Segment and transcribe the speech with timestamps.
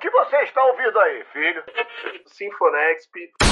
[0.00, 1.62] que você está ouvindo aí, filho?
[2.26, 3.49] Sinfonexp.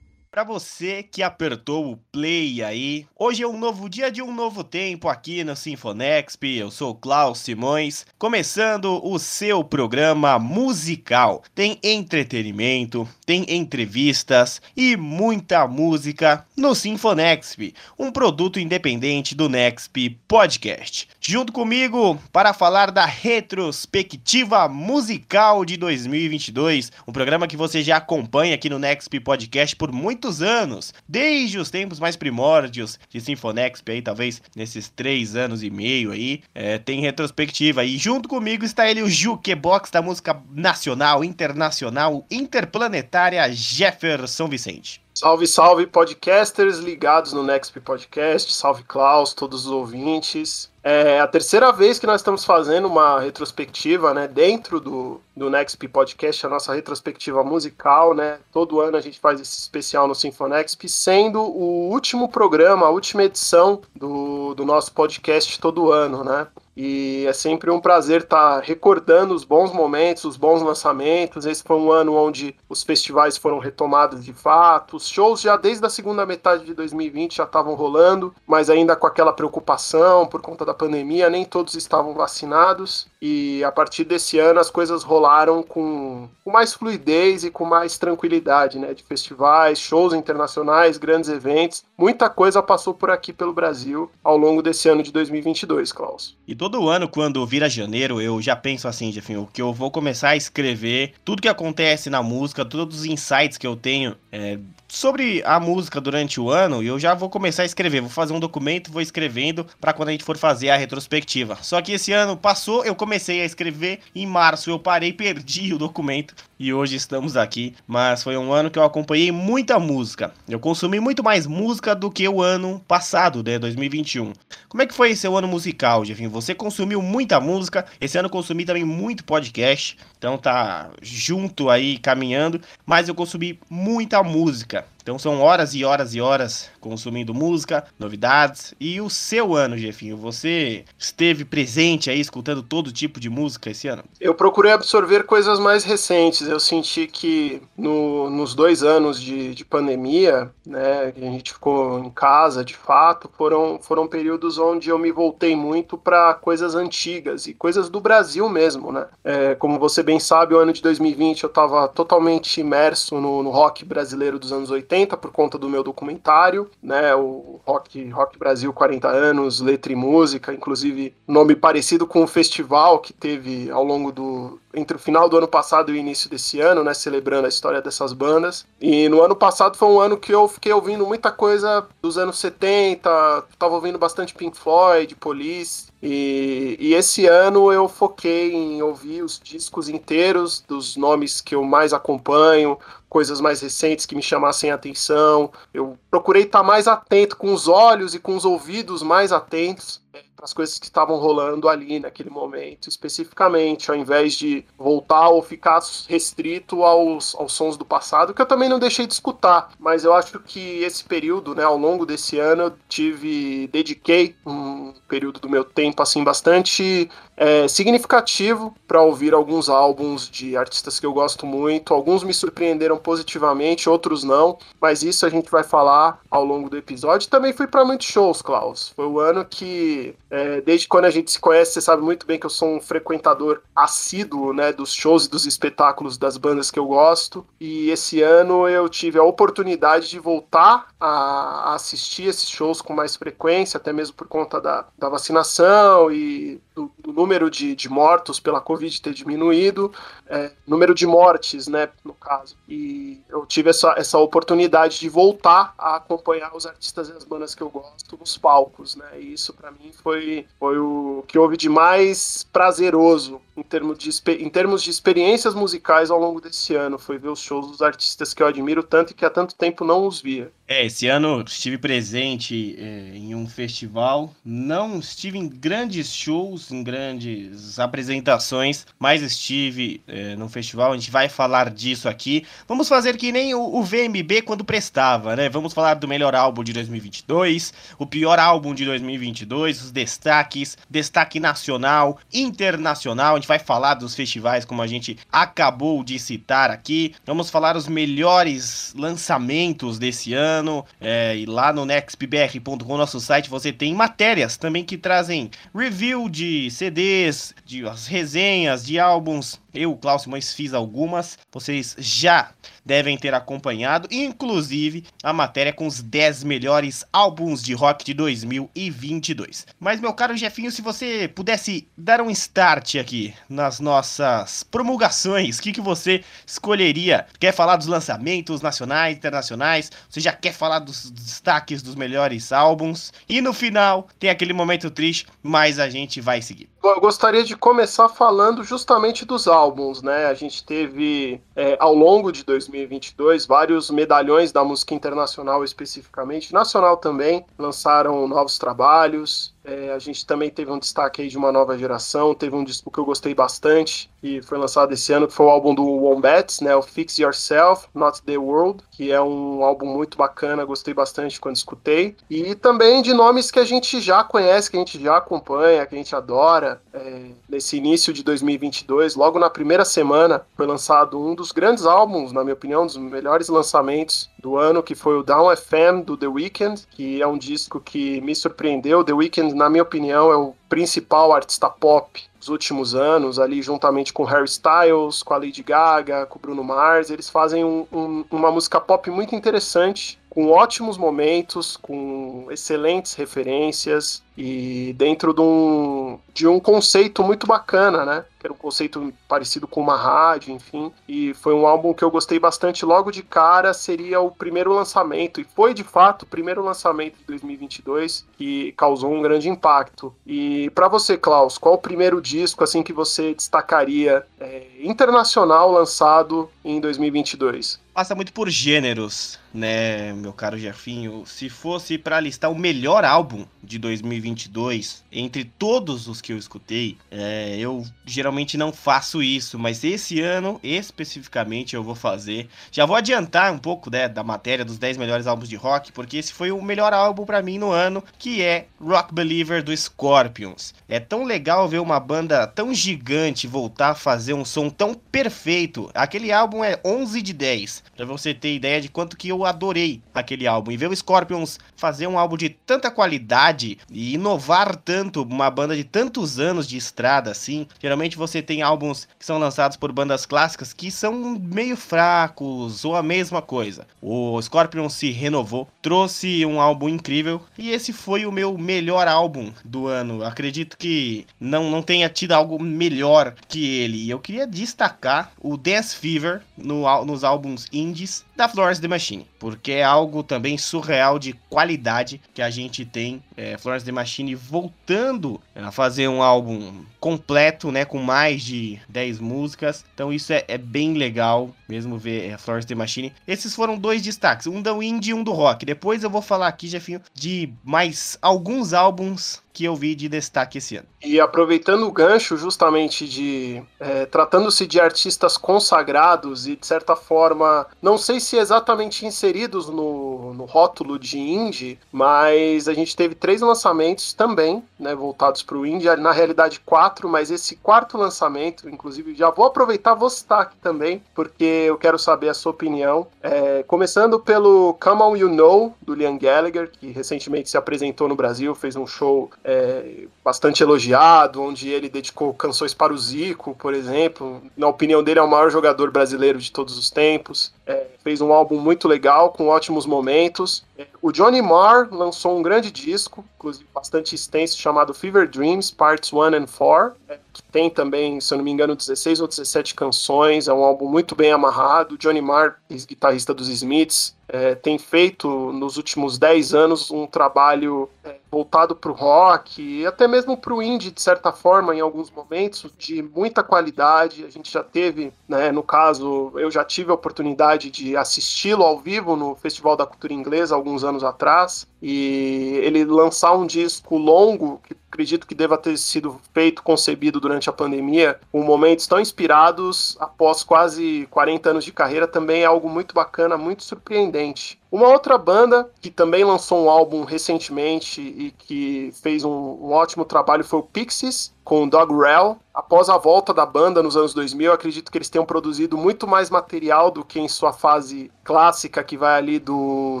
[0.34, 4.64] Para você que apertou o play aí, hoje é um novo dia de um novo
[4.64, 6.42] tempo aqui no Sinfonexp.
[6.42, 11.44] Eu sou Klaus Simões, começando o seu programa musical.
[11.54, 21.08] Tem entretenimento, tem entrevistas e muita música no Sinfonexp, um produto independente do Nexp Podcast.
[21.20, 28.56] Junto comigo para falar da retrospectiva musical de 2022, um programa que você já acompanha
[28.56, 33.86] aqui no Nexp Podcast por muito muitos anos, desde os tempos mais primórdios de Sinfonexp
[33.90, 37.84] aí, talvez nesses três anos e meio aí, é, tem retrospectiva.
[37.84, 45.04] E junto comigo está ele, o Jukebox da música nacional, internacional, interplanetária, Jefferson Vicente.
[45.14, 48.52] Salve, salve, podcasters ligados no Next Podcast.
[48.52, 50.70] Salve, Klaus, todos os ouvintes.
[50.82, 55.88] É a terceira vez que nós estamos fazendo uma retrospectiva, né, dentro do, do Nexp
[55.88, 58.38] Podcast, a nossa retrospectiva musical, né?
[58.52, 63.24] Todo ano a gente faz esse especial no Sinfonexp, sendo o último programa, a última
[63.24, 66.46] edição do, do nosso podcast todo ano, né?
[66.76, 71.46] E é sempre um prazer estar tá recordando os bons momentos, os bons lançamentos.
[71.46, 74.96] Esse foi um ano onde os festivais foram retomados de fato.
[74.96, 79.06] Os shows já desde a segunda metade de 2020 já estavam rolando, mas ainda com
[79.06, 83.06] aquela preocupação por conta da pandemia, nem todos estavam vacinados.
[83.22, 85.23] E a partir desse ano as coisas rolaram
[85.62, 88.92] com, com mais fluidez e com mais tranquilidade, né?
[88.92, 91.84] De festivais, shows internacionais, grandes eventos.
[91.96, 96.36] Muita coisa passou por aqui pelo Brasil ao longo desse ano de 2022, Klaus.
[96.46, 100.30] E todo ano, quando vira janeiro, eu já penso assim, Jefinho, que eu vou começar
[100.30, 104.58] a escrever tudo que acontece na música, todos os insights que eu tenho é,
[104.94, 108.00] sobre a música durante o ano, e eu já vou começar a escrever.
[108.00, 111.58] Vou fazer um documento, vou escrevendo para quando a gente for fazer a retrospectiva.
[111.62, 115.78] Só que esse ano passou, eu comecei a escrever em março, eu parei, perdi o
[115.78, 117.74] documento e hoje estamos aqui.
[117.86, 120.32] Mas foi um ano que eu acompanhei muita música.
[120.48, 124.32] Eu consumi muito mais música do que o ano passado, né, 2021.
[124.68, 126.30] Como é que foi esse ano musical, Jefinho?
[126.30, 132.60] Você consumiu muita música, esse ano consumi também muito podcast, então tá junto aí caminhando,
[132.86, 134.84] mas eu consumi muita música.
[135.04, 138.74] Então são horas e horas e horas consumindo música, novidades.
[138.80, 140.16] E o seu ano, Jefinho?
[140.16, 144.02] Você esteve presente aí escutando todo tipo de música esse ano?
[144.18, 146.48] Eu procurei absorver coisas mais recentes.
[146.48, 151.98] Eu senti que no, nos dois anos de, de pandemia, né, que a gente ficou
[151.98, 157.46] em casa de fato, foram, foram períodos onde eu me voltei muito para coisas antigas
[157.46, 159.06] e coisas do Brasil mesmo, né?
[159.22, 163.50] É, como você bem sabe, o ano de 2020 eu estava totalmente imerso no, no
[163.50, 168.38] rock brasileiro dos anos 80 80 por conta do meu documentário, né, o Rock, Rock
[168.38, 173.84] Brasil 40 anos, letra e música, inclusive nome parecido com o festival que teve ao
[173.84, 177.46] longo do entre o final do ano passado e o início desse ano, né, celebrando
[177.46, 178.66] a história dessas bandas.
[178.80, 182.38] E no ano passado foi um ano que eu fiquei ouvindo muita coisa dos anos
[182.38, 189.22] 70, tava ouvindo bastante Pink Floyd, Police, e, e, esse ano eu foquei em ouvir
[189.22, 194.70] os discos inteiros dos nomes que eu mais acompanho, coisas mais recentes que me chamassem
[194.70, 195.50] a atenção.
[195.72, 200.04] Eu procurei estar mais atento, com os olhos e com os ouvidos mais atentos
[200.44, 205.80] as coisas que estavam rolando ali naquele momento, especificamente, ao invés de voltar ou ficar
[206.06, 210.12] restrito aos, aos sons do passado, que eu também não deixei de escutar, mas eu
[210.12, 215.48] acho que esse período, né, ao longo desse ano, eu tive, dediquei um período do
[215.48, 221.46] meu tempo, assim, bastante é, significativo para ouvir alguns álbuns de artistas que eu gosto
[221.46, 226.68] muito, alguns me surpreenderam positivamente, outros não, mas isso a gente vai falar ao longo
[226.68, 227.28] do episódio.
[227.28, 231.30] Também fui para muitos shows, Klaus, foi o ano que é, desde quando a gente
[231.30, 235.26] se conhece, você sabe muito bem que eu sou um frequentador assíduo né, dos shows
[235.26, 237.46] e dos espetáculos das bandas que eu gosto.
[237.60, 243.14] E esse ano eu tive a oportunidade de voltar a, assistir esses shows com mais
[243.14, 248.60] frequência, até mesmo por conta da, da vacinação e do, número de, de, mortos pela
[248.60, 249.92] Covid ter diminuído,
[250.26, 252.56] é, número de mortes, né, no caso.
[252.68, 257.54] E eu tive essa, essa oportunidade de voltar a acompanhar os artistas e as bandas
[257.54, 261.56] que eu gosto nos palcos, né, e isso para mim foi, foi o que houve
[261.56, 266.98] de mais prazeroso em termos, de, em termos de experiências musicais ao longo desse ano,
[266.98, 269.84] foi ver os shows dos artistas que eu admiro tanto e que há tanto tempo
[269.84, 270.52] não os via.
[270.66, 276.82] É, esse ano estive presente é, em um festival, não estive em grandes shows, em
[276.82, 282.46] grandes apresentações, mas estive é, no festival, a gente vai falar disso aqui.
[282.66, 285.50] Vamos fazer que nem o, o, VMB quando prestava, né?
[285.50, 291.38] Vamos falar do melhor álbum de 2022, o pior álbum de 2022, os destaques, destaque
[291.38, 297.14] nacional, internacional, a gente vai falar dos festivais como a gente acabou de citar aqui,
[297.26, 300.84] vamos falar os melhores lançamentos desse ano, ano.
[301.00, 306.70] É, e lá no nextbr.com, nosso site, você tem matérias também que trazem review de
[306.70, 309.60] CDs, de as resenhas de álbuns.
[309.74, 311.36] Eu, Klaus Simões, fiz algumas.
[311.52, 312.52] Vocês já
[312.84, 319.66] devem ter acompanhado, inclusive a matéria com os 10 melhores álbuns de rock de 2022.
[319.80, 325.62] Mas, meu caro Jefinho, se você pudesse dar um start aqui nas nossas promulgações, o
[325.62, 327.26] que, que você escolheria?
[327.40, 329.90] Quer falar dos lançamentos nacionais, internacionais?
[330.08, 333.12] Você já quer falar dos destaques dos melhores álbuns?
[333.28, 336.73] E no final, tem aquele momento triste, mas a gente vai seguir.
[336.84, 340.26] Eu gostaria de começar falando justamente dos álbuns, né?
[340.26, 346.98] A gente teve é, ao longo de 2022 vários medalhões da música internacional especificamente, nacional
[346.98, 349.53] também, lançaram novos trabalhos.
[349.64, 352.90] É, a gente também teve um destaque aí de uma nova geração, teve um disco
[352.90, 356.60] que eu gostei bastante, que foi lançado esse ano, que foi o álbum do Wombats,
[356.60, 361.40] né, o Fix Yourself, Not The World, que é um álbum muito bacana, gostei bastante
[361.40, 362.14] quando escutei.
[362.28, 365.94] E também de nomes que a gente já conhece, que a gente já acompanha, que
[365.94, 366.82] a gente adora.
[366.92, 372.32] É, nesse início de 2022, logo na primeira semana, foi lançado um dos grandes álbuns,
[372.32, 376.18] na minha opinião, um dos melhores lançamentos do ano, que foi o Down FM do
[376.18, 379.02] The Weeknd, que é um disco que me surpreendeu.
[379.02, 384.12] The Weeknd, na minha opinião, é o principal artista pop dos últimos anos, ali juntamente
[384.12, 387.08] com Harry Styles, com a Lady Gaga, com o Bruno Mars.
[387.08, 394.20] Eles fazem um, um, uma música pop muito interessante com ótimos momentos, com excelentes referências
[394.36, 398.24] e dentro de um, de um conceito muito bacana, né?
[398.40, 400.90] Que era um conceito parecido com uma rádio, enfim.
[401.08, 402.84] E foi um álbum que eu gostei bastante.
[402.84, 407.24] Logo de cara seria o primeiro lançamento, e foi de fato o primeiro lançamento de
[407.26, 410.12] 2022 que causou um grande impacto.
[410.26, 416.50] E para você, Klaus, qual o primeiro disco assim que você destacaria é, internacional lançado
[416.64, 417.78] em 2022?
[417.94, 423.46] Passa muito por gêneros né, meu caro Jefinho, se fosse para listar o melhor álbum
[423.62, 429.84] de 2022 entre todos os que eu escutei, é, eu geralmente não faço isso, mas
[429.84, 432.48] esse ano especificamente eu vou fazer.
[432.72, 436.16] Já vou adiantar um pouco né, da matéria dos 10 melhores álbuns de rock, porque
[436.16, 440.74] esse foi o melhor álbum para mim no ano, que é Rock Believer do Scorpions.
[440.88, 445.90] É tão legal ver uma banda tão gigante voltar a fazer um som tão perfeito.
[445.94, 450.02] Aquele álbum é 11 de 10, para você ter ideia de quanto que eu adorei
[450.14, 450.70] aquele álbum.
[450.70, 455.76] E ver o Scorpions fazer um álbum de tanta qualidade e inovar tanto, uma banda
[455.76, 457.66] de tantos anos de estrada assim.
[457.80, 462.96] Geralmente você tem álbuns que são lançados por bandas clássicas que são meio fracos ou
[462.96, 463.86] a mesma coisa.
[464.00, 469.52] O Scorpions se renovou, trouxe um álbum incrível e esse foi o meu melhor álbum
[469.64, 470.24] do ano.
[470.24, 474.04] Acredito que não, não tenha tido algo melhor que ele.
[474.04, 479.26] E eu queria destacar o Dance Fever no, nos álbuns indies da Florence The Machine
[479.44, 483.22] porque é algo também surreal de qualidade que a gente tem.
[483.36, 489.20] É, Florence The Machine voltando a fazer um álbum completo, né, com mais de 10
[489.20, 489.84] músicas.
[489.94, 493.12] Então isso é, é bem legal, mesmo ver a é, Florence The Machine.
[493.26, 495.64] Esses foram dois destaques, um do indie e um do rock.
[495.64, 500.58] Depois eu vou falar aqui, Jefinho, de mais alguns álbuns que eu vi de destaque
[500.58, 500.88] esse ano.
[501.00, 507.64] E aproveitando o gancho justamente de é, tratando-se de artistas consagrados e de certa forma,
[507.80, 513.40] não sei se exatamente inseridos no, no rótulo de indie, mas a gente teve três
[513.40, 519.14] lançamentos também, né, voltados para o indie, na realidade quatro, mas esse quarto lançamento, inclusive,
[519.14, 523.06] já vou aproveitar, vou citar aqui também, porque eu quero saber a sua opinião.
[523.22, 528.16] É, começando pelo Come On You Know, do Liam Gallagher, que recentemente se apresentou no
[528.16, 533.74] Brasil, fez um show é, bastante elogiado, onde ele dedicou canções para o Zico, por
[533.74, 534.42] exemplo.
[534.56, 537.52] Na opinião dele, é o maior jogador brasileiro de todos os tempos.
[537.66, 540.64] É, fez um álbum muito legal, com ótimos momentos.
[541.00, 546.22] O Johnny Marr lançou um grande disco, inclusive bastante extenso, chamado Fever Dreams, Parts 1
[546.34, 546.96] and 4.
[547.34, 550.46] Que tem também, se eu não me engano, 16 ou 17 canções.
[550.46, 551.98] É um álbum muito bem amarrado.
[551.98, 558.16] Johnny Marr, guitarrista dos Smiths, é, tem feito nos últimos 10 anos um trabalho é,
[558.30, 562.10] voltado para o rock e até mesmo para o indie, de certa forma, em alguns
[562.10, 564.24] momentos, de muita qualidade.
[564.24, 568.78] A gente já teve, né, no caso, eu já tive a oportunidade de assisti-lo ao
[568.78, 574.60] vivo no Festival da Cultura Inglesa alguns anos atrás e ele lançar um disco longo
[574.66, 579.96] que acredito que deva ter sido feito, concebido durante a pandemia, com momentos tão inspirados
[579.98, 584.60] após quase 40 anos de carreira, também é algo muito bacana, muito surpreendente.
[584.74, 590.04] Uma outra banda que também lançou um álbum recentemente e que fez um, um ótimo
[590.04, 592.38] trabalho foi o Pixies, com Dog Rell.
[592.52, 596.28] Após a volta da banda nos anos 2000, acredito que eles tenham produzido muito mais
[596.28, 600.00] material do que em sua fase clássica, que vai ali do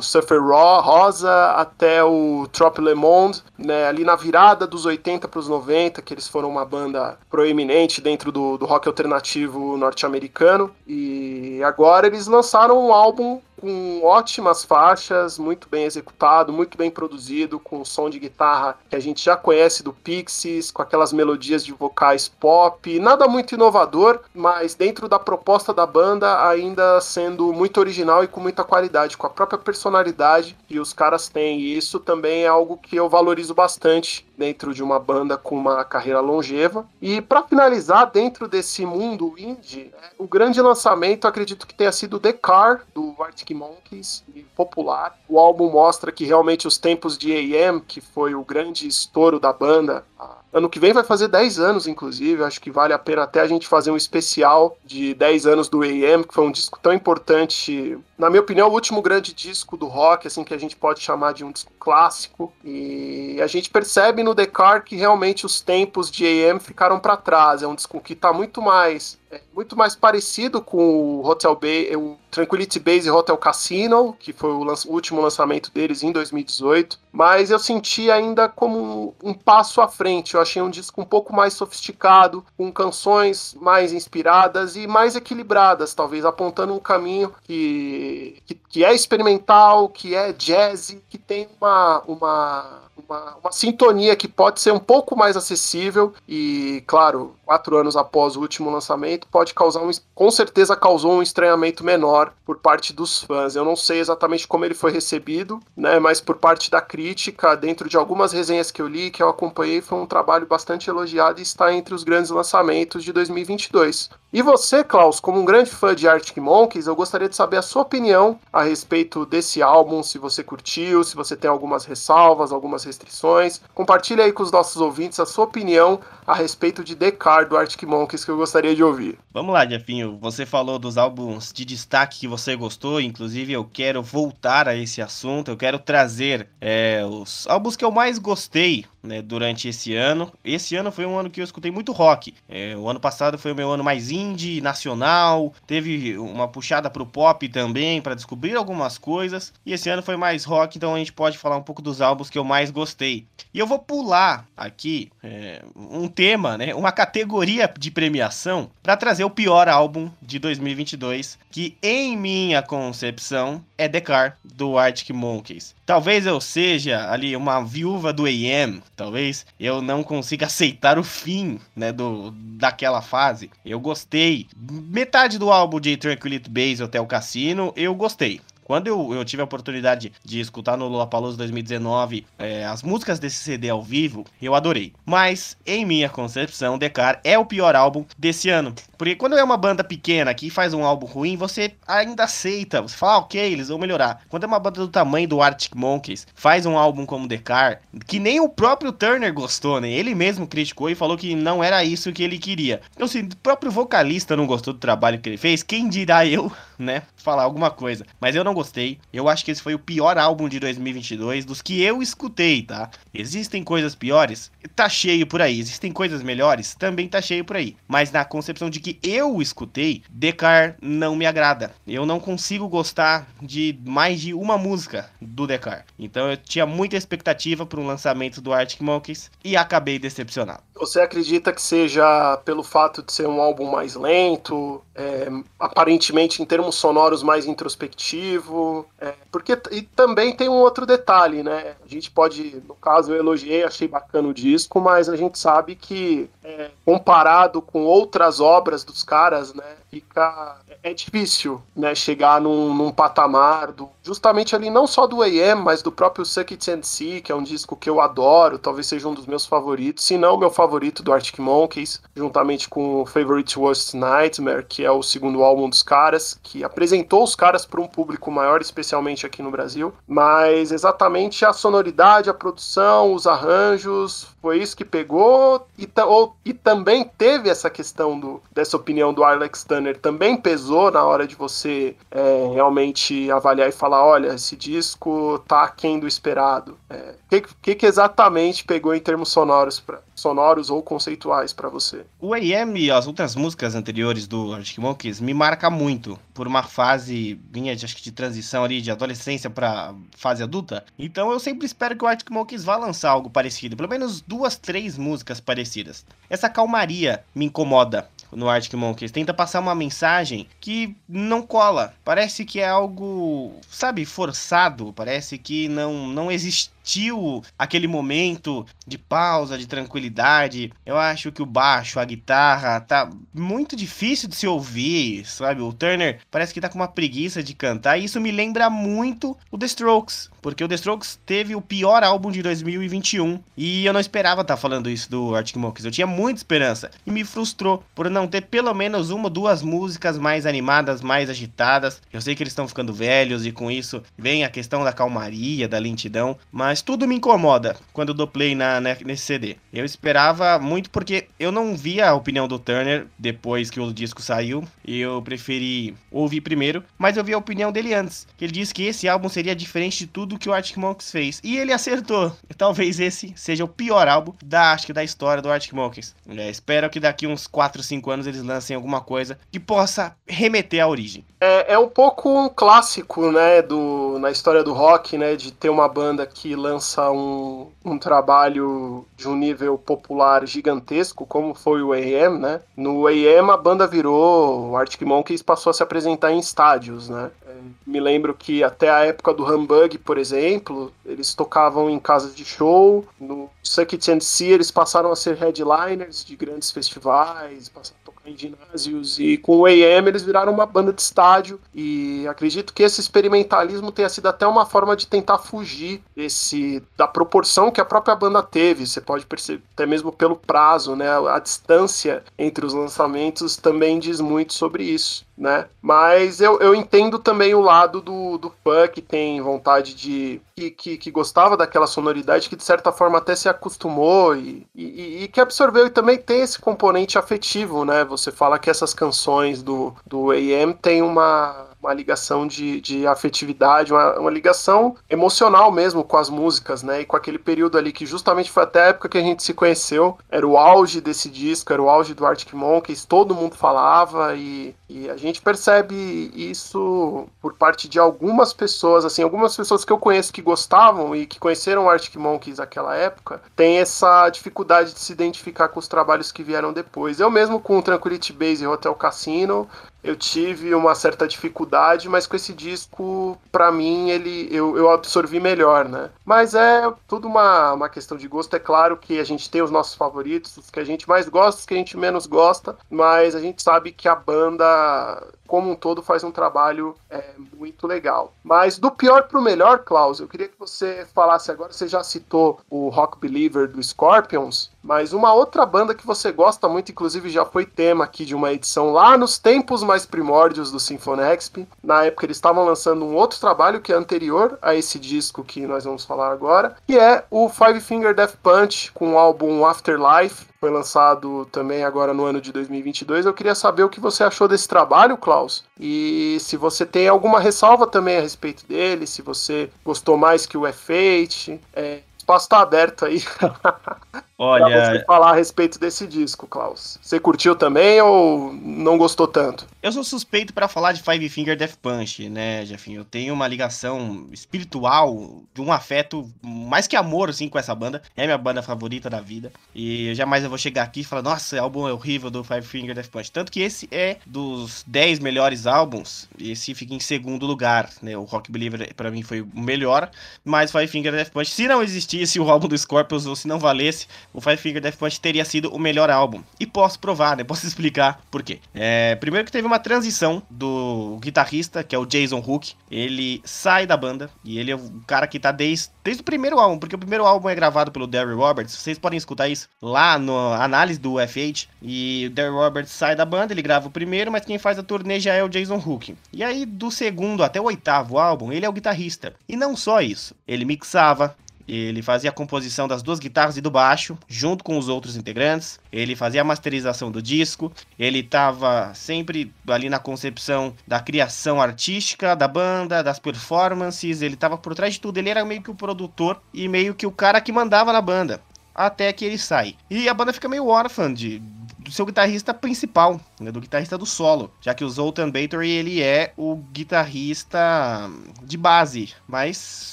[0.00, 5.38] Surfer Raw, Rosa até o Trop Le Monde, né, ali na virada dos 80 para
[5.38, 10.74] os 90, que eles foram uma banda proeminente dentro do, do rock alternativo norte-americano.
[10.86, 17.58] E agora eles lançaram um álbum com ótimas faixas, muito bem executado, muito bem produzido,
[17.58, 21.64] com um som de guitarra que a gente já conhece do Pixies, com aquelas melodias
[21.64, 27.80] de vocais pop, nada muito inovador, mas dentro da proposta da banda ainda sendo muito
[27.80, 31.60] original e com muita qualidade, com a própria personalidade que os caras têm.
[31.60, 35.84] E isso também é algo que eu valorizo bastante dentro de uma banda com uma
[35.84, 36.86] carreira longeva.
[37.00, 42.20] E para finalizar, dentro desse mundo indie, né, o grande lançamento acredito que tenha sido
[42.20, 45.18] The Car, do Arctic Monkeys, popular.
[45.28, 49.52] O álbum mostra que realmente os tempos de AM, que foi o grande estouro da
[49.52, 50.04] banda,
[50.52, 52.44] ano que vem vai fazer 10 anos, inclusive.
[52.44, 55.82] Acho que vale a pena até a gente fazer um especial de 10 anos do
[55.82, 57.98] AM, que foi um disco tão importante.
[58.16, 61.32] Na minha opinião, o último grande disco do rock, assim, que a gente pode chamar
[61.34, 62.52] de um disco clássico.
[62.64, 67.62] E a gente percebe no Car que realmente os tempos de AM ficaram para trás.
[67.62, 71.96] É um disco que está muito mais é muito mais parecido com o Hotel Bay,
[71.96, 77.50] o Tranquility Base Hotel Casino, que foi o, o, último lançamento deles em 2018, mas
[77.50, 80.13] eu senti ainda como um, um, passo à frente.
[80.34, 85.94] Eu achei um disco um pouco mais sofisticado, com canções mais inspiradas e mais equilibradas,
[85.94, 92.02] talvez apontando um caminho que, que, que é experimental, que é jazz, que tem uma,
[92.06, 97.96] uma uma, uma, sintonia que pode ser um pouco mais acessível e, claro, quatro anos
[97.96, 102.92] após o último lançamento, pode causar um, com certeza causou um estranhamento menor por parte
[102.92, 103.54] dos fãs.
[103.54, 107.88] Eu não sei exatamente como ele foi recebido, né, mas por parte da crítica, dentro
[107.88, 111.42] de algumas resenhas que eu li, que eu acompanhei, foi um trabalho bastante elogiado e
[111.42, 114.10] está entre os grandes lançamentos de 2022.
[114.32, 117.62] E você, Klaus, como um grande fã de Arctic Monkeys, eu gostaria de saber a
[117.62, 122.82] sua opinião a respeito desse álbum, se você curtiu, se você tem algumas ressalvas, algumas
[122.84, 123.60] restrições.
[123.74, 127.82] Compartilhe aí com os nossos ouvintes a sua opinião a respeito de Car do Arctic
[127.82, 129.18] Monkeys que eu gostaria de ouvir.
[129.32, 130.18] Vamos lá, Jefinho.
[130.20, 135.02] Você falou dos álbuns de destaque que você gostou, inclusive eu quero voltar a esse
[135.02, 135.50] assunto.
[135.50, 140.32] Eu quero trazer é, os álbuns que eu mais gostei né, durante esse ano.
[140.44, 142.34] Esse ano foi um ano que eu escutei muito rock.
[142.48, 147.06] É, o ano passado foi o meu ano mais indie, nacional, teve uma puxada pro
[147.06, 149.52] pop também para descobrir algumas coisas.
[149.64, 152.30] E esse ano foi mais rock, então a gente pode falar um pouco dos álbuns
[152.30, 153.26] que eu mais gostei.
[153.52, 159.24] E eu vou pular aqui é, um tema, né, uma categoria de premiação para trazer
[159.24, 165.74] o pior álbum de 2022, que em minha concepção é The Car do Arctic Monkeys.
[165.86, 171.60] Talvez eu seja ali uma viúva do AM, talvez eu não consiga aceitar o fim,
[171.74, 173.50] né, do daquela fase.
[173.64, 174.46] Eu gostei.
[174.56, 178.40] Metade do álbum de Tranquility Base Hotel Cassino, eu gostei.
[178.64, 183.36] Quando eu, eu tive a oportunidade de escutar no Lollapalooza 2019 é, as músicas desse
[183.36, 184.94] CD ao vivo, eu adorei.
[185.04, 188.74] Mas, em minha concepção, Decar é o pior álbum desse ano.
[188.96, 192.80] Porque quando é uma banda pequena que faz um álbum ruim, você ainda aceita.
[192.80, 194.22] Você fala, ah, ok, eles vão melhorar.
[194.30, 198.18] Quando é uma banda do tamanho do Arctic Monkeys, faz um álbum como Decar, que
[198.18, 199.90] nem o próprio Turner gostou, né?
[199.90, 202.80] Ele mesmo criticou e falou que não era isso que ele queria.
[202.94, 206.50] Então, se o próprio vocalista não gostou do trabalho que ele fez, quem dirá eu,
[206.78, 207.02] né?
[207.16, 208.06] Falar alguma coisa.
[208.20, 208.98] Mas eu não gostei.
[209.12, 212.90] Eu acho que esse foi o pior álbum de 2022 dos que eu escutei, tá?
[213.12, 214.50] Existem coisas piores?
[214.74, 215.58] Tá cheio por aí.
[215.58, 216.74] Existem coisas melhores?
[216.74, 217.76] Também tá cheio por aí.
[217.86, 221.72] Mas na concepção de que eu escutei, Decar não me agrada.
[221.86, 225.84] Eu não consigo gostar de mais de uma música do Decar.
[225.98, 230.62] Então eu tinha muita expectativa para um lançamento do Arctic Monkeys e acabei decepcionado.
[230.74, 235.28] Você acredita que seja pelo fato de ser um álbum mais lento, é,
[235.58, 238.86] aparentemente em termos sonoros mais introspectivo?
[239.00, 241.76] É, porque e também tem um outro detalhe, né?
[241.84, 245.74] A gente pode, no caso, eu elogiei, achei bacana o disco, mas a gente sabe
[245.74, 249.64] que é, comparado com outras obras dos caras, né,
[249.94, 255.62] fica é difícil, né, chegar num, num patamar do, justamente ali não só do AM,
[255.62, 258.88] mas do próprio Suck It and See, que é um disco que eu adoro, talvez
[258.88, 263.02] seja um dos meus favoritos, se não o meu favorito do Arctic Monkeys, juntamente com
[263.02, 267.64] o Favorite Worst Nightmare, que é o segundo álbum dos caras, que apresentou os caras
[267.64, 273.26] para um público maior, especialmente aqui no Brasil, mas exatamente a sonoridade, a produção, os
[273.26, 279.10] arranjos, foi isso que pegou e, ou, e também teve essa questão do, dessa opinião
[279.10, 284.34] do Alex Turner, também pesou na hora de você é, realmente avaliar e falar, olha,
[284.34, 286.72] esse disco tá aquém do esperado.
[286.90, 291.68] O é, que, que, que, exatamente pegou em termos sonoros, pra, sonoros ou conceituais para
[291.68, 292.04] você?
[292.20, 296.62] O AM e as outras músicas anteriores do Arctic Monkeys me marca muito por uma
[296.62, 300.84] fase minha de, acho que de transição ali de adolescência para fase adulta.
[300.98, 304.56] Então eu sempre espero que o Arctic Monkeys vá lançar algo parecido, pelo menos duas,
[304.56, 306.04] três músicas parecidas.
[306.28, 309.12] Essa calmaria me incomoda no Arctic Monkeys.
[309.12, 311.94] Tenta passar uma mensagem que não cola.
[312.04, 314.92] Parece que é algo, sabe, forçado.
[314.92, 320.70] Parece que não, não existe sentiu aquele momento de pausa, de tranquilidade.
[320.84, 325.62] Eu acho que o baixo, a guitarra, tá muito difícil de se ouvir, sabe?
[325.62, 327.98] O Turner parece que tá com uma preguiça de cantar.
[327.98, 332.04] E isso me lembra muito o The Strokes, porque o The Strokes teve o pior
[332.04, 333.40] álbum de 2021.
[333.56, 335.86] E eu não esperava estar tá falando isso do Arctic Monkeys.
[335.86, 336.90] Eu tinha muita esperança.
[337.06, 341.30] E me frustrou por não ter pelo menos uma ou duas músicas mais animadas, mais
[341.30, 342.02] agitadas.
[342.12, 345.66] Eu sei que eles estão ficando velhos e com isso vem a questão da calmaria,
[345.66, 346.36] da lentidão.
[346.52, 349.56] Mas mas tudo me incomoda quando eu dou play na, né, nesse CD.
[349.72, 354.20] Eu esperava muito porque eu não via a opinião do Turner depois que o disco
[354.20, 354.64] saiu.
[354.84, 358.26] E eu preferi ouvir primeiro, mas eu vi a opinião dele antes.
[358.36, 361.40] Que ele disse que esse álbum seria diferente de tudo que o Arctic Monkeys fez.
[361.44, 362.36] E ele acertou.
[362.58, 366.12] Talvez esse seja o pior álbum da, acho que da história do Arctic Monkeys.
[366.28, 370.82] É, espero que daqui uns 4, 5 anos eles lancem alguma coisa que possa remeter
[370.82, 371.24] à origem.
[371.40, 375.88] É, é um pouco clássico, né, do, na história do rock, né, de ter uma
[375.88, 382.38] banda que lança um, um trabalho de um nível popular gigantesco, como foi o AM,
[382.38, 382.62] né?
[382.74, 387.30] No AM a banda virou, o Arctic Monkeys passou a se apresentar em estádios, né?
[387.46, 387.54] É,
[387.86, 392.44] me lembro que até a época do Humbug, por exemplo, eles tocavam em casas de
[392.44, 398.13] show, no Suck It and See eles passaram a ser headliners de grandes festivais, passaram
[398.26, 402.82] em ginásios e com o AM eles viraram uma banda de estádio e acredito que
[402.82, 407.84] esse experimentalismo tenha sido até uma forma de tentar fugir esse da proporção que a
[407.84, 408.86] própria banda teve.
[408.86, 411.08] Você pode perceber até mesmo pelo prazo, né?
[411.28, 415.66] A distância entre os lançamentos também diz muito sobre isso né?
[415.82, 420.40] Mas eu, eu entendo também o lado do, do fã que tem vontade de.
[420.56, 425.24] Que, que, que gostava daquela sonoridade, que de certa forma até se acostumou e, e,
[425.24, 428.04] e, que absorveu e também tem esse componente afetivo, né?
[428.04, 433.92] Você fala que essas canções do, do AM tem uma uma ligação de, de afetividade,
[433.92, 437.02] uma, uma, ligação emocional mesmo com as músicas, né?
[437.02, 439.52] E com aquele período ali que justamente foi até a época que a gente se
[439.52, 444.34] conheceu, era o auge desse disco, era o auge do Arctic Monkeys, todo mundo falava
[444.34, 449.92] e, e a gente percebe isso por parte de algumas pessoas, assim, algumas pessoas que
[449.92, 454.94] eu conheço que gostavam e que conheceram o Arctic Monkeys naquela época, tem essa dificuldade
[454.94, 457.20] de se identificar com os trabalhos que vieram depois.
[457.20, 459.68] Eu mesmo com o Tranquility Base e Hotel Cassino,
[460.04, 465.40] eu tive uma certa dificuldade, mas com esse disco, para mim, ele eu, eu absorvi
[465.40, 466.10] melhor, né?
[466.24, 468.54] Mas é tudo uma, uma questão de gosto.
[468.54, 471.60] É claro que a gente tem os nossos favoritos, os que a gente mais gosta,
[471.60, 475.76] os que a gente menos gosta, mas a gente sabe que a banda como um
[475.76, 478.32] todo faz um trabalho é, muito legal.
[478.42, 482.02] Mas do pior para o melhor, Klaus, eu queria que você falasse agora, você já
[482.02, 487.30] citou o Rock Believer do Scorpions, mas uma outra banda que você gosta muito, inclusive
[487.30, 491.66] já foi tema aqui de uma edição lá nos tempos mais primórdios do Symphonexp.
[491.82, 495.66] Na época eles estavam lançando um outro trabalho que é anterior a esse disco que
[495.66, 500.46] nós vamos falar agora, que é o Five Finger Death Punch com o álbum Afterlife,
[500.64, 503.26] foi lançado também agora no ano de 2022.
[503.26, 507.38] Eu queria saber o que você achou desse trabalho, Klaus, e se você tem alguma
[507.38, 511.60] ressalva também a respeito dele, se você gostou mais que o F8.
[511.74, 513.22] É, espaço está aberto aí.
[514.36, 516.98] Olha, pra você falar a respeito desse disco, Klaus.
[517.00, 519.66] Você curtiu também ou não gostou tanto?
[519.80, 523.02] Eu sou suspeito para falar de Five Finger Death Punch, né, Jefinho?
[523.02, 528.02] Eu tenho uma ligação espiritual, de um afeto mais que amor, assim, com essa banda.
[528.16, 529.52] É minha banda favorita da vida.
[529.72, 532.94] E jamais eu vou chegar aqui e falar, nossa, álbum é horrível do Five Finger
[532.94, 533.30] Death Punch.
[533.30, 538.16] Tanto que esse é dos 10 melhores álbuns, esse fica em segundo lugar, né?
[538.16, 540.10] O Rock Believer para mim foi o melhor,
[540.44, 541.82] mas Five Finger Death Punch, se não
[542.16, 545.44] existisse o álbum do Scorpions ou se não valesse, o Five Finger Death Punch teria
[545.44, 546.42] sido o melhor álbum.
[546.58, 547.44] E posso provar, né?
[547.54, 548.58] Posso explicar por quê.
[548.74, 552.72] É, primeiro que teve uma transição do guitarrista, que é o Jason Hook.
[552.90, 556.58] Ele sai da banda e ele é o cara que tá desde, desde o primeiro
[556.58, 558.74] álbum, porque o primeiro álbum é gravado pelo Derry Roberts.
[558.74, 561.68] Vocês podem escutar isso lá no análise do FH.
[561.80, 564.82] E o Derry Roberts sai da banda, ele grava o primeiro, mas quem faz a
[564.82, 566.16] turnê já é o Jason Hook.
[566.32, 569.34] E aí, do segundo até o oitavo álbum, ele é o guitarrista.
[569.48, 573.70] E não só isso, ele mixava, ele fazia a composição das duas guitarras e do
[573.70, 575.80] baixo, junto com os outros integrantes.
[575.90, 577.72] Ele fazia a masterização do disco.
[577.98, 584.22] Ele estava sempre ali na concepção da criação artística da banda, das performances.
[584.22, 585.18] Ele estava por trás de tudo.
[585.18, 588.40] Ele era meio que o produtor e meio que o cara que mandava na banda.
[588.74, 589.76] Até que ele sai.
[589.88, 591.40] E a banda fica meio órfã de,
[591.84, 596.02] do seu guitarrista principal, né, do guitarrista do solo, já que o Zoltan Bathory ele
[596.02, 598.10] é o guitarrista
[598.42, 599.92] de base, mas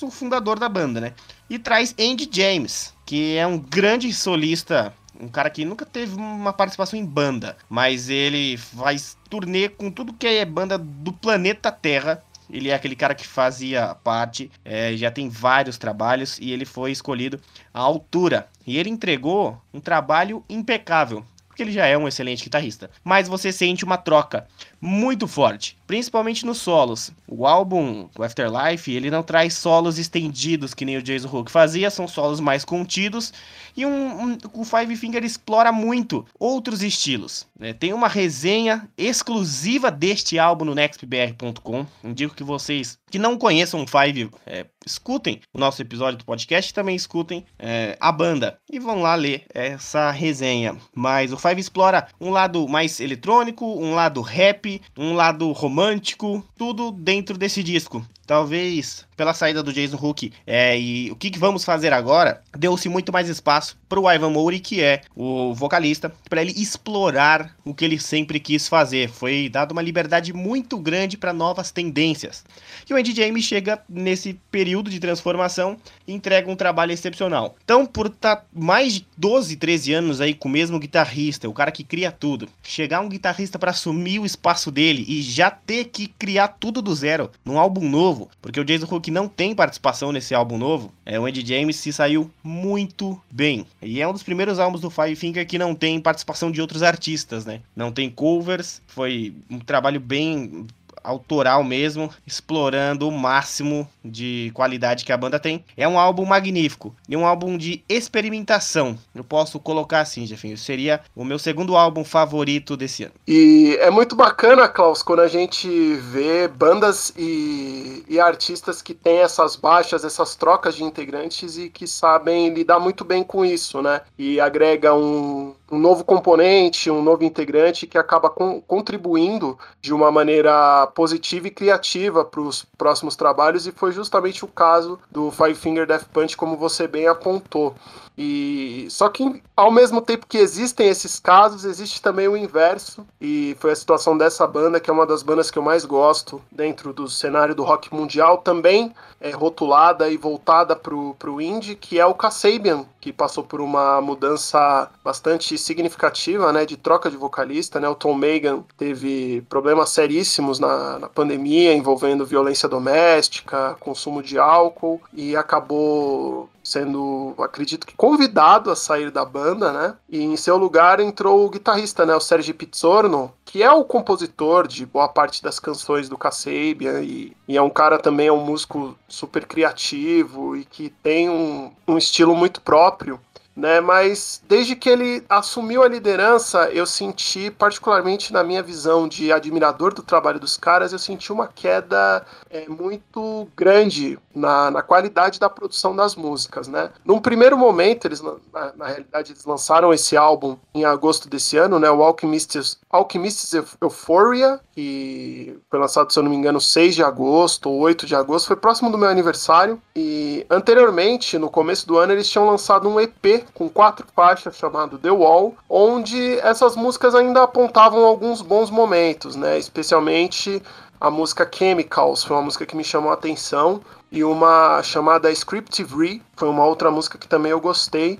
[0.01, 1.13] o fundador da banda, né?
[1.49, 6.51] E traz Andy James, que é um grande solista um cara que nunca teve uma
[6.51, 12.23] participação em banda, mas ele faz turnê com tudo que é banda do planeta Terra.
[12.49, 16.91] Ele é aquele cara que fazia parte, é, já tem vários trabalhos e ele foi
[16.91, 17.39] escolhido
[17.73, 18.49] à altura.
[18.65, 21.23] E ele entregou um trabalho impecável
[21.63, 22.89] ele já é um excelente guitarrista.
[23.03, 24.47] Mas você sente uma troca
[24.81, 27.11] muito forte, principalmente nos solos.
[27.27, 31.91] O álbum, o Afterlife, ele não traz solos estendidos que nem o Jason Hook fazia,
[31.91, 33.31] são solos mais contidos
[33.77, 37.45] e um, um o Five Finger explora muito outros estilos.
[37.57, 37.73] Né?
[37.73, 41.85] Tem uma resenha exclusiva deste álbum no nextbr.com.
[42.03, 46.71] Indico que vocês que não conheçam o Five é, escutem o nosso episódio do podcast
[46.71, 50.77] e também escutem é, a banda e vão lá ler essa resenha.
[50.95, 56.91] Mas o Five explora um lado mais eletrônico, um lado rap um lado romântico, tudo
[56.91, 58.05] dentro desse disco.
[58.31, 62.89] Talvez pela saída do Jason Hook é, e o que, que vamos fazer agora, deu-se
[62.89, 67.71] muito mais espaço para o Ivan Mouri, que é o vocalista, para ele explorar o
[67.71, 69.09] que ele sempre quis fazer.
[69.09, 72.43] Foi dado uma liberdade muito grande para novas tendências.
[72.89, 77.55] E o Andy James chega nesse período de transformação e entrega um trabalho excepcional.
[77.63, 81.53] Então, por estar tá mais de 12, 13 anos aí com o mesmo guitarrista, o
[81.53, 85.85] cara que cria tudo, chegar um guitarrista para assumir o espaço dele e já ter
[85.85, 90.11] que criar tudo do zero num álbum novo, porque o Jason Hook não tem participação
[90.11, 93.65] nesse álbum novo, é, o Andy James se saiu muito bem.
[93.81, 96.83] E é um dos primeiros álbuns do Five Finger que não tem participação de outros
[96.83, 97.61] artistas, né?
[97.75, 100.65] Não tem covers, foi um trabalho bem
[101.03, 105.63] autoral mesmo, explorando o máximo de qualidade que a banda tem.
[105.75, 108.97] É um álbum magnífico e um álbum de experimentação.
[109.13, 110.57] Eu posso colocar assim, Jefinho.
[110.57, 113.13] Seria o meu segundo álbum favorito desse ano.
[113.27, 119.19] E é muito bacana, Klaus, quando a gente vê bandas e, e artistas que têm
[119.19, 124.01] essas baixas, essas trocas de integrantes e que sabem lidar muito bem com isso, né?
[124.17, 130.11] E agrega um, um novo componente, um novo integrante que acaba com, contribuindo de uma
[130.11, 135.55] maneira positiva e criativa para os próximos trabalhos, e foi justamente o caso do Five
[135.55, 137.73] Finger Death Punch, como você bem apontou.
[138.17, 143.55] E só que ao mesmo tempo que existem esses casos, existe também o inverso, e
[143.59, 146.91] foi a situação dessa banda, que é uma das bandas que eu mais gosto dentro
[146.91, 152.05] do cenário do rock mundial, também é rotulada e voltada para o indie, que é
[152.05, 157.87] o Kasabian, que passou por uma mudança bastante significativa, né, de troca de vocalista, né,
[157.87, 165.01] o Tom Megan teve problemas seríssimos na, na pandemia envolvendo violência doméstica, consumo de álcool
[165.13, 169.95] e acabou sendo, acredito que convidado a sair da banda, né?
[170.09, 174.67] E em seu lugar entrou o guitarrista, né, o Sergi Pizzorno, que é o compositor
[174.67, 178.43] de boa parte das canções do Kasabian e, e é um cara também, é um
[178.43, 183.19] músico super criativo e que tem um, um estilo muito próprio
[183.55, 183.81] né?
[183.81, 189.93] Mas desde que ele assumiu a liderança, eu senti, particularmente na minha visão de admirador
[189.93, 195.49] do trabalho dos caras, eu senti uma queda é, muito grande na, na qualidade da
[195.49, 196.91] produção das músicas, né?
[197.03, 198.35] Num primeiro momento, eles na,
[198.75, 201.89] na realidade eles lançaram esse álbum em agosto desse ano, né?
[201.91, 207.69] O Alchemist's, Alchemist's Euphoria, que foi lançado, se eu não me engano, 6 de agosto
[207.69, 209.81] ou 8 de agosto, foi próximo do meu aniversário.
[209.95, 214.97] E anteriormente, no começo do ano, eles tinham lançado um EP com quatro faixas chamado
[214.97, 219.57] The Wall, onde essas músicas ainda apontavam alguns bons momentos, né?
[219.57, 220.63] Especialmente
[220.99, 225.95] a música Chemicals, foi uma música que me chamou a atenção, e uma chamada Scriptive
[225.95, 228.19] Re, foi uma outra música que também eu gostei.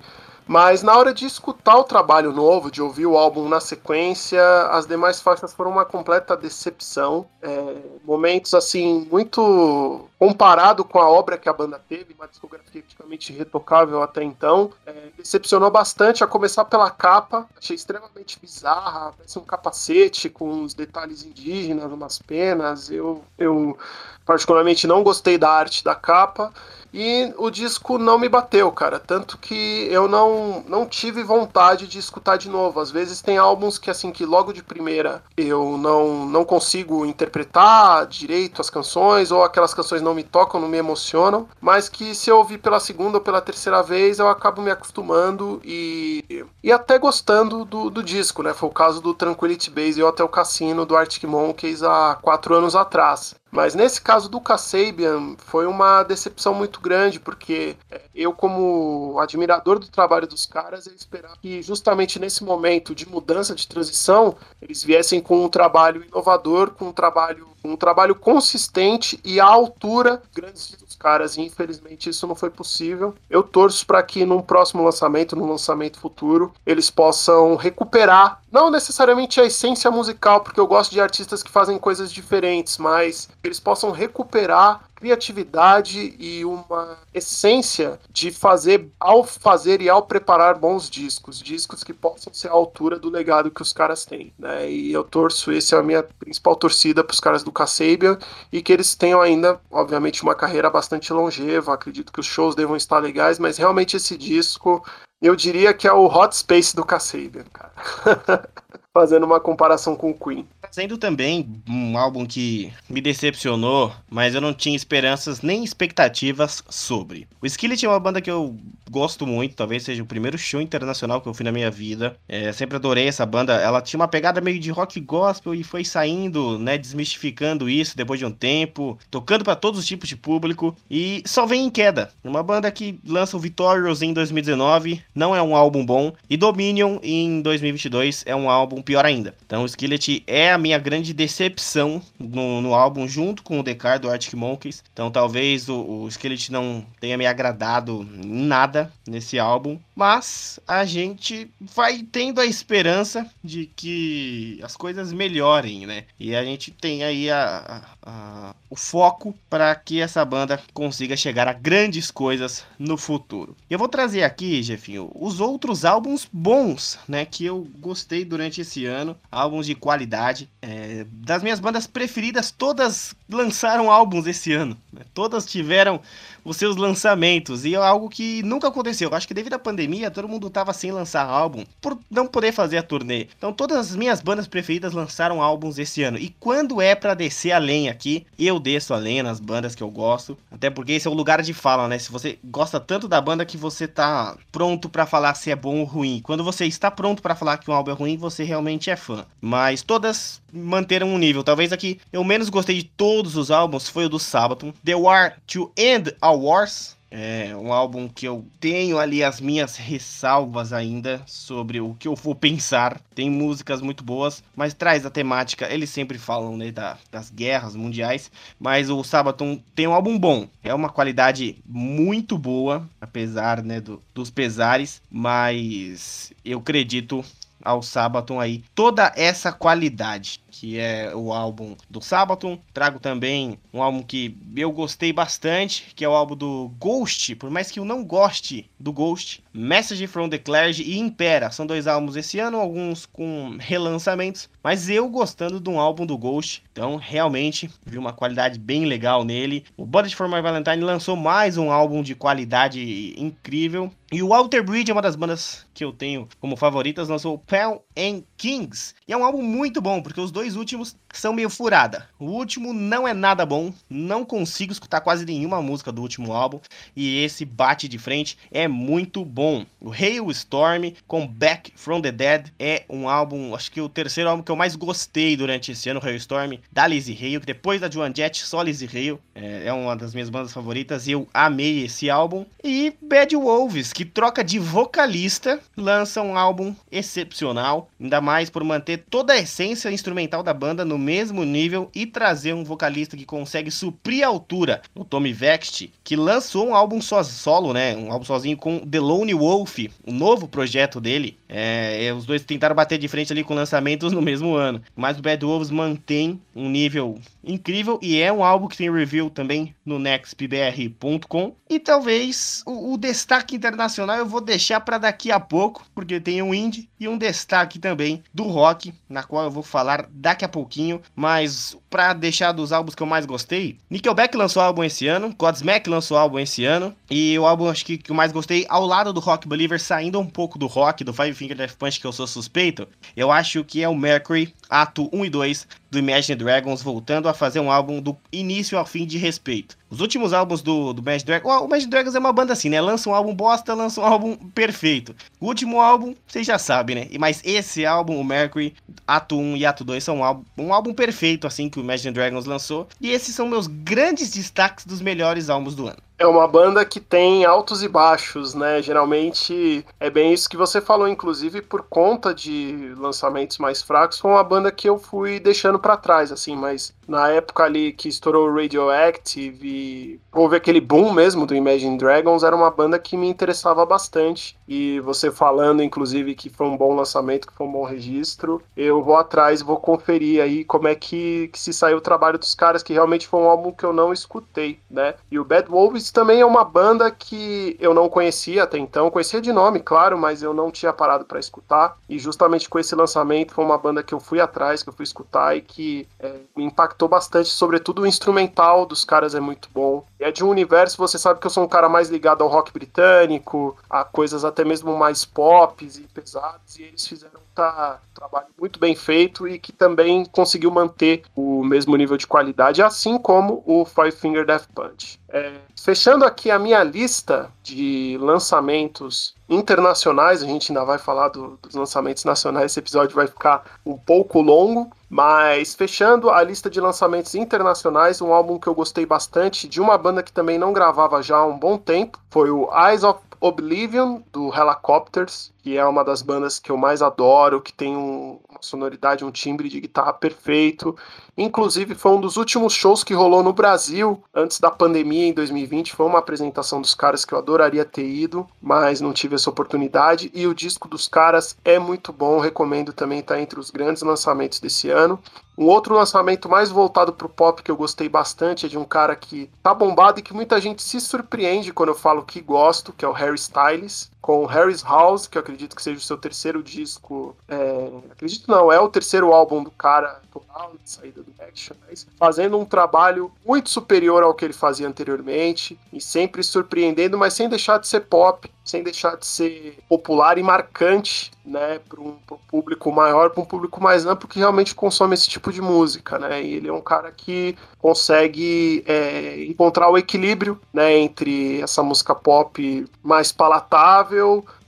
[0.51, 4.85] Mas na hora de escutar o trabalho novo, de ouvir o álbum na sequência, as
[4.85, 7.25] demais faixas foram uma completa decepção.
[7.41, 13.31] É, momentos assim muito comparado com a obra que a banda teve, uma discografia praticamente
[13.31, 19.45] retocável até então, é, decepcionou bastante, a começar pela capa, achei extremamente bizarra, parece um
[19.45, 23.77] capacete com os detalhes indígenas, umas penas, eu, eu
[24.25, 26.53] particularmente não gostei da arte da capa,
[26.93, 28.99] e o disco não me bateu, cara.
[28.99, 32.79] Tanto que eu não, não tive vontade de escutar de novo.
[32.79, 38.05] Às vezes tem álbuns que, assim, que logo de primeira eu não, não consigo interpretar
[38.07, 41.47] direito as canções, ou aquelas canções não me tocam, não me emocionam.
[41.59, 45.61] Mas que se eu ouvir pela segunda ou pela terceira vez, eu acabo me acostumando
[45.63, 48.53] e, e até gostando do, do disco, né?
[48.53, 52.53] Foi o caso do Tranquility Base e o Hotel Cassino do Arctic Monkeys há quatro
[52.53, 53.35] anos atrás.
[53.51, 57.75] Mas nesse caso do Kasabian foi uma decepção muito grande, porque
[58.13, 63.55] eu, como admirador do trabalho dos caras, eu esperava que justamente nesse momento de mudança,
[63.55, 69.39] de transição, eles viessem com um trabalho inovador, com um trabalho, um trabalho consistente e
[69.39, 71.37] à altura grandes dos caras.
[71.37, 73.15] E infelizmente isso não foi possível.
[73.29, 79.39] Eu torço para que num próximo lançamento, num lançamento futuro, eles possam recuperar, não necessariamente
[79.39, 83.91] a essência musical, porque eu gosto de artistas que fazem coisas diferentes, mas eles possam
[83.91, 91.83] recuperar criatividade e uma essência de fazer ao fazer e ao preparar bons discos, discos
[91.83, 94.69] que possam ser à altura do legado que os caras têm, né?
[94.69, 98.17] E eu torço, essa é a minha principal torcida para os caras do Kasabian
[98.51, 101.73] e que eles tenham ainda, obviamente, uma carreira bastante longeva.
[101.73, 104.83] Acredito que os shows devam estar legais, mas realmente esse disco
[105.21, 107.71] eu diria que é o Hot Space do Kasabian, cara.
[108.93, 110.45] Fazendo uma comparação com o Queen.
[110.69, 117.25] Sendo também um álbum que me decepcionou, mas eu não tinha esperanças nem expectativas sobre.
[117.41, 118.57] O Skillet é uma banda que eu
[118.91, 122.17] gosto muito, talvez seja o primeiro show internacional que eu fui na minha vida.
[122.27, 123.53] É, sempre adorei essa banda.
[123.53, 128.19] Ela tinha uma pegada meio de rock gospel e foi saindo, né, desmistificando isso depois
[128.19, 132.11] de um tempo, tocando para todos os tipos de público e só vem em queda.
[132.21, 136.99] Uma banda que lança o Victorious em 2019, não é um álbum bom, e Dominion
[137.01, 139.33] em 2022 é um álbum pior ainda.
[139.45, 143.99] Então o Skillet é a minha grande decepção no, no álbum, junto com o Decar
[143.99, 144.83] do Arctic Monkeys.
[144.91, 149.79] Então talvez o, o Skillet não tenha me agradado em nada nesse álbum.
[149.95, 156.05] Mas a gente vai tendo a esperança de que as coisas melhorem, né?
[156.19, 161.17] E a gente tem aí a, a, a, o foco para que essa banda consiga
[161.17, 163.55] chegar a grandes coisas no futuro.
[163.69, 167.25] Eu vou trazer aqui, Jefinho, os outros álbuns bons, né?
[167.25, 169.15] Que eu gostei durante esse ano.
[169.31, 170.49] Álbuns de qualidade.
[170.61, 174.77] É, das minhas bandas preferidas, todas lançaram álbuns esse ano.
[174.91, 175.01] Né?
[175.13, 176.01] Todas tiveram
[176.43, 177.65] os seus lançamentos.
[177.65, 179.09] E é algo que nunca aconteceu.
[179.09, 182.51] Eu acho que devido à pandemia, todo mundo tava sem lançar álbum por não poder
[182.51, 183.27] fazer a turnê.
[183.37, 186.17] Então todas as minhas bandas preferidas lançaram álbuns esse ano.
[186.17, 189.83] E quando é para descer a lenha aqui, eu desço a lenha nas bandas que
[189.83, 190.37] eu gosto.
[190.51, 191.97] Até porque esse é o lugar de fala, né?
[191.99, 195.79] Se você gosta tanto da banda que você tá pronto para falar se é bom
[195.79, 196.21] ou ruim.
[196.23, 199.25] Quando você está pronto para falar que um álbum é ruim, você realmente é fã.
[199.39, 201.43] Mas todas manteram um nível.
[201.43, 204.73] Talvez aqui eu menos gostei de todos os álbuns foi o do Sabaton.
[204.83, 206.99] The War to End Wars.
[207.13, 212.15] É um álbum que eu tenho ali as minhas ressalvas ainda sobre o que eu
[212.15, 213.01] vou pensar.
[213.13, 215.69] Tem músicas muito boas, mas traz a temática.
[215.69, 220.47] Eles sempre falam né, da, das guerras mundiais, mas o Sabaton tem um álbum bom.
[220.63, 227.25] É uma qualidade muito boa, apesar né, do, dos pesares, mas eu acredito
[227.63, 232.59] ao Sabaton aí toda essa qualidade que é o álbum do Sabaton.
[232.71, 237.49] Trago também um álbum que eu gostei bastante, que é o álbum do Ghost, por
[237.49, 239.43] mais que eu não goste do Ghost.
[239.51, 244.89] Message from the Clergy e Impera, são dois álbuns esse ano, alguns com relançamentos, mas
[244.89, 249.65] eu gostando de um álbum do Ghost, então realmente vi uma qualidade bem legal nele.
[249.75, 253.91] O Budget for My Valentine lançou mais um álbum de qualidade incrível.
[254.11, 257.83] E o Alter Bridge é uma das bandas que eu tenho como favoritas, lançou Pell
[257.97, 258.95] and Kings.
[259.07, 262.09] E é um álbum muito bom, porque os dois últimos são meio furada.
[262.17, 266.59] O último não é nada bom, não consigo escutar quase nenhuma música do último álbum.
[266.95, 269.63] E esse bate de frente é muito bom.
[269.79, 274.41] O Hailstorm com Back from the Dead é um álbum, acho que o terceiro álbum
[274.41, 278.11] que eu mais gostei durante esse ano, Hailstorm, da Lizzie Hale, que depois da Joan
[278.15, 279.19] Jett, só Lizzie Hale.
[279.35, 282.43] É, é uma das minhas bandas favoritas e eu amei esse álbum.
[282.63, 289.05] E Bad Wolves, que troca de vocalista, lança um álbum excepcional, ainda mais por manter
[289.09, 293.69] toda a essência instrumental da banda no mesmo nível e trazer um vocalista que consegue
[293.69, 298.25] suprir a altura, o Tommy Vext, que lançou um álbum só, solo, né, um álbum
[298.25, 302.97] sozinho com The Lone Wolf, o um novo projeto dele, É, os dois tentaram bater
[302.97, 304.81] de frente ali com lançamentos no mesmo ano.
[304.95, 309.29] Mas o Bad Wolves mantém um nível incrível e é um álbum que tem review
[309.29, 311.55] também no nextpbr.com.
[311.69, 316.41] E talvez o, o, destaque internacional eu vou deixar para daqui a pouco, porque tem
[316.41, 320.49] um indie e um destaque também do rock, na qual eu vou falar daqui a
[320.49, 321.01] pouquinho.
[321.15, 325.89] Mas para deixar dos álbuns que eu mais gostei, Nickelback lançou álbum esse ano, Godsmack
[325.89, 329.11] lançou álbum esse ano, e o álbum acho que, que eu mais gostei, ao lado
[329.11, 332.11] do Rock Believer, saindo um pouco do rock, do Five Finger Death Punch, que eu
[332.11, 336.83] sou suspeito, eu acho que é o Mercury, ato 1 e 2 do Imagine Dragons,
[336.83, 339.75] voltando a fazer um álbum do início ao fim de respeito.
[339.89, 342.79] Os últimos álbuns do, do Imagine Dragons, o Imagine Dragons é uma banda assim, né?
[342.79, 345.15] Lança um álbum bosta, lança um álbum perfeito.
[345.39, 347.07] O último álbum, vocês já sabem, né?
[347.19, 348.75] Mas esse álbum, o Mercury,
[349.07, 352.13] ato 1 e ato 2, são um álbum, um álbum perfeito, assim, que o Imagine
[352.13, 352.87] Dragons lançou.
[353.01, 355.97] E esses são meus grandes destaques dos melhores álbuns do ano.
[356.21, 358.79] É uma banda que tem altos e baixos, né?
[358.79, 364.29] Geralmente é bem isso que você falou, inclusive por conta de lançamentos mais fracos, foi
[364.29, 368.47] uma banda que eu fui deixando para trás, assim, mas na época ali que estourou
[368.47, 373.27] o Radioactive e houve aquele boom mesmo do Imagine Dragons, era uma banda que me
[373.27, 374.55] interessava bastante.
[374.73, 379.03] E você falando, inclusive, que foi um bom lançamento, que foi um bom registro, eu
[379.03, 382.81] vou atrás vou conferir aí como é que, que se saiu o trabalho dos caras,
[382.81, 385.15] que realmente foi um álbum que eu não escutei, né?
[385.29, 389.41] E o Bad Wolves também é uma banda que eu não conhecia até então, conhecia
[389.41, 391.97] de nome, claro, mas eu não tinha parado para escutar.
[392.07, 395.03] E justamente com esse lançamento foi uma banda que eu fui atrás, que eu fui
[395.03, 400.05] escutar e que é, me impactou bastante, sobretudo o instrumental dos caras é muito bom.
[400.17, 402.49] E é de um universo, você sabe que eu sou um cara mais ligado ao
[402.49, 408.13] rock britânico, a coisas até mesmo mais pop e pesadas, e eles fizeram tá, um
[408.13, 413.17] trabalho muito bem feito e que também conseguiu manter o mesmo nível de qualidade, assim
[413.17, 415.19] como o Five Finger Death Punch.
[415.29, 421.57] É, fechando aqui a minha lista de lançamentos internacionais, a gente ainda vai falar do,
[421.61, 426.79] dos lançamentos nacionais, esse episódio vai ficar um pouco longo, mas fechando a lista de
[426.79, 431.21] lançamentos internacionais, um álbum que eu gostei bastante, de uma banda que também não gravava
[431.21, 436.03] já há um bom tempo, foi o Eyes of Oblivion, do Helicopters, que é uma
[436.03, 440.11] das bandas que eu mais adoro, que tem um, uma sonoridade, um timbre de guitarra
[440.11, 440.95] perfeito.
[441.37, 445.93] Inclusive, foi um dos últimos shows que rolou no Brasil antes da pandemia, em 2020.
[445.93, 450.31] Foi uma apresentação dos caras que eu adoraria ter ido, mas não tive essa oportunidade.
[450.33, 454.01] E o disco dos caras é muito bom, recomendo também estar tá entre os grandes
[454.01, 455.19] lançamentos desse ano.
[455.57, 459.15] Um outro lançamento mais voltado pro pop que eu gostei bastante é de um cara
[459.15, 463.05] que tá bombado e que muita gente se surpreende quando eu falo que gosto, que
[463.05, 466.61] é o Harry Styles com Harry's House, que eu acredito que seja o seu terceiro
[466.61, 467.35] disco.
[467.47, 472.05] É, acredito não, é o terceiro álbum do cara atual, de saída do Action, mas
[472.17, 477.49] fazendo um trabalho muito superior ao que ele fazia anteriormente e sempre surpreendendo, mas sem
[477.49, 482.91] deixar de ser pop, sem deixar de ser popular e marcante, né, para um, público
[482.91, 486.41] maior, para um público mais amplo que realmente consome esse tipo de música, né?
[486.41, 492.13] E ele é um cara que consegue é, encontrar o equilíbrio, né, entre essa música
[492.13, 494.10] pop mais palatável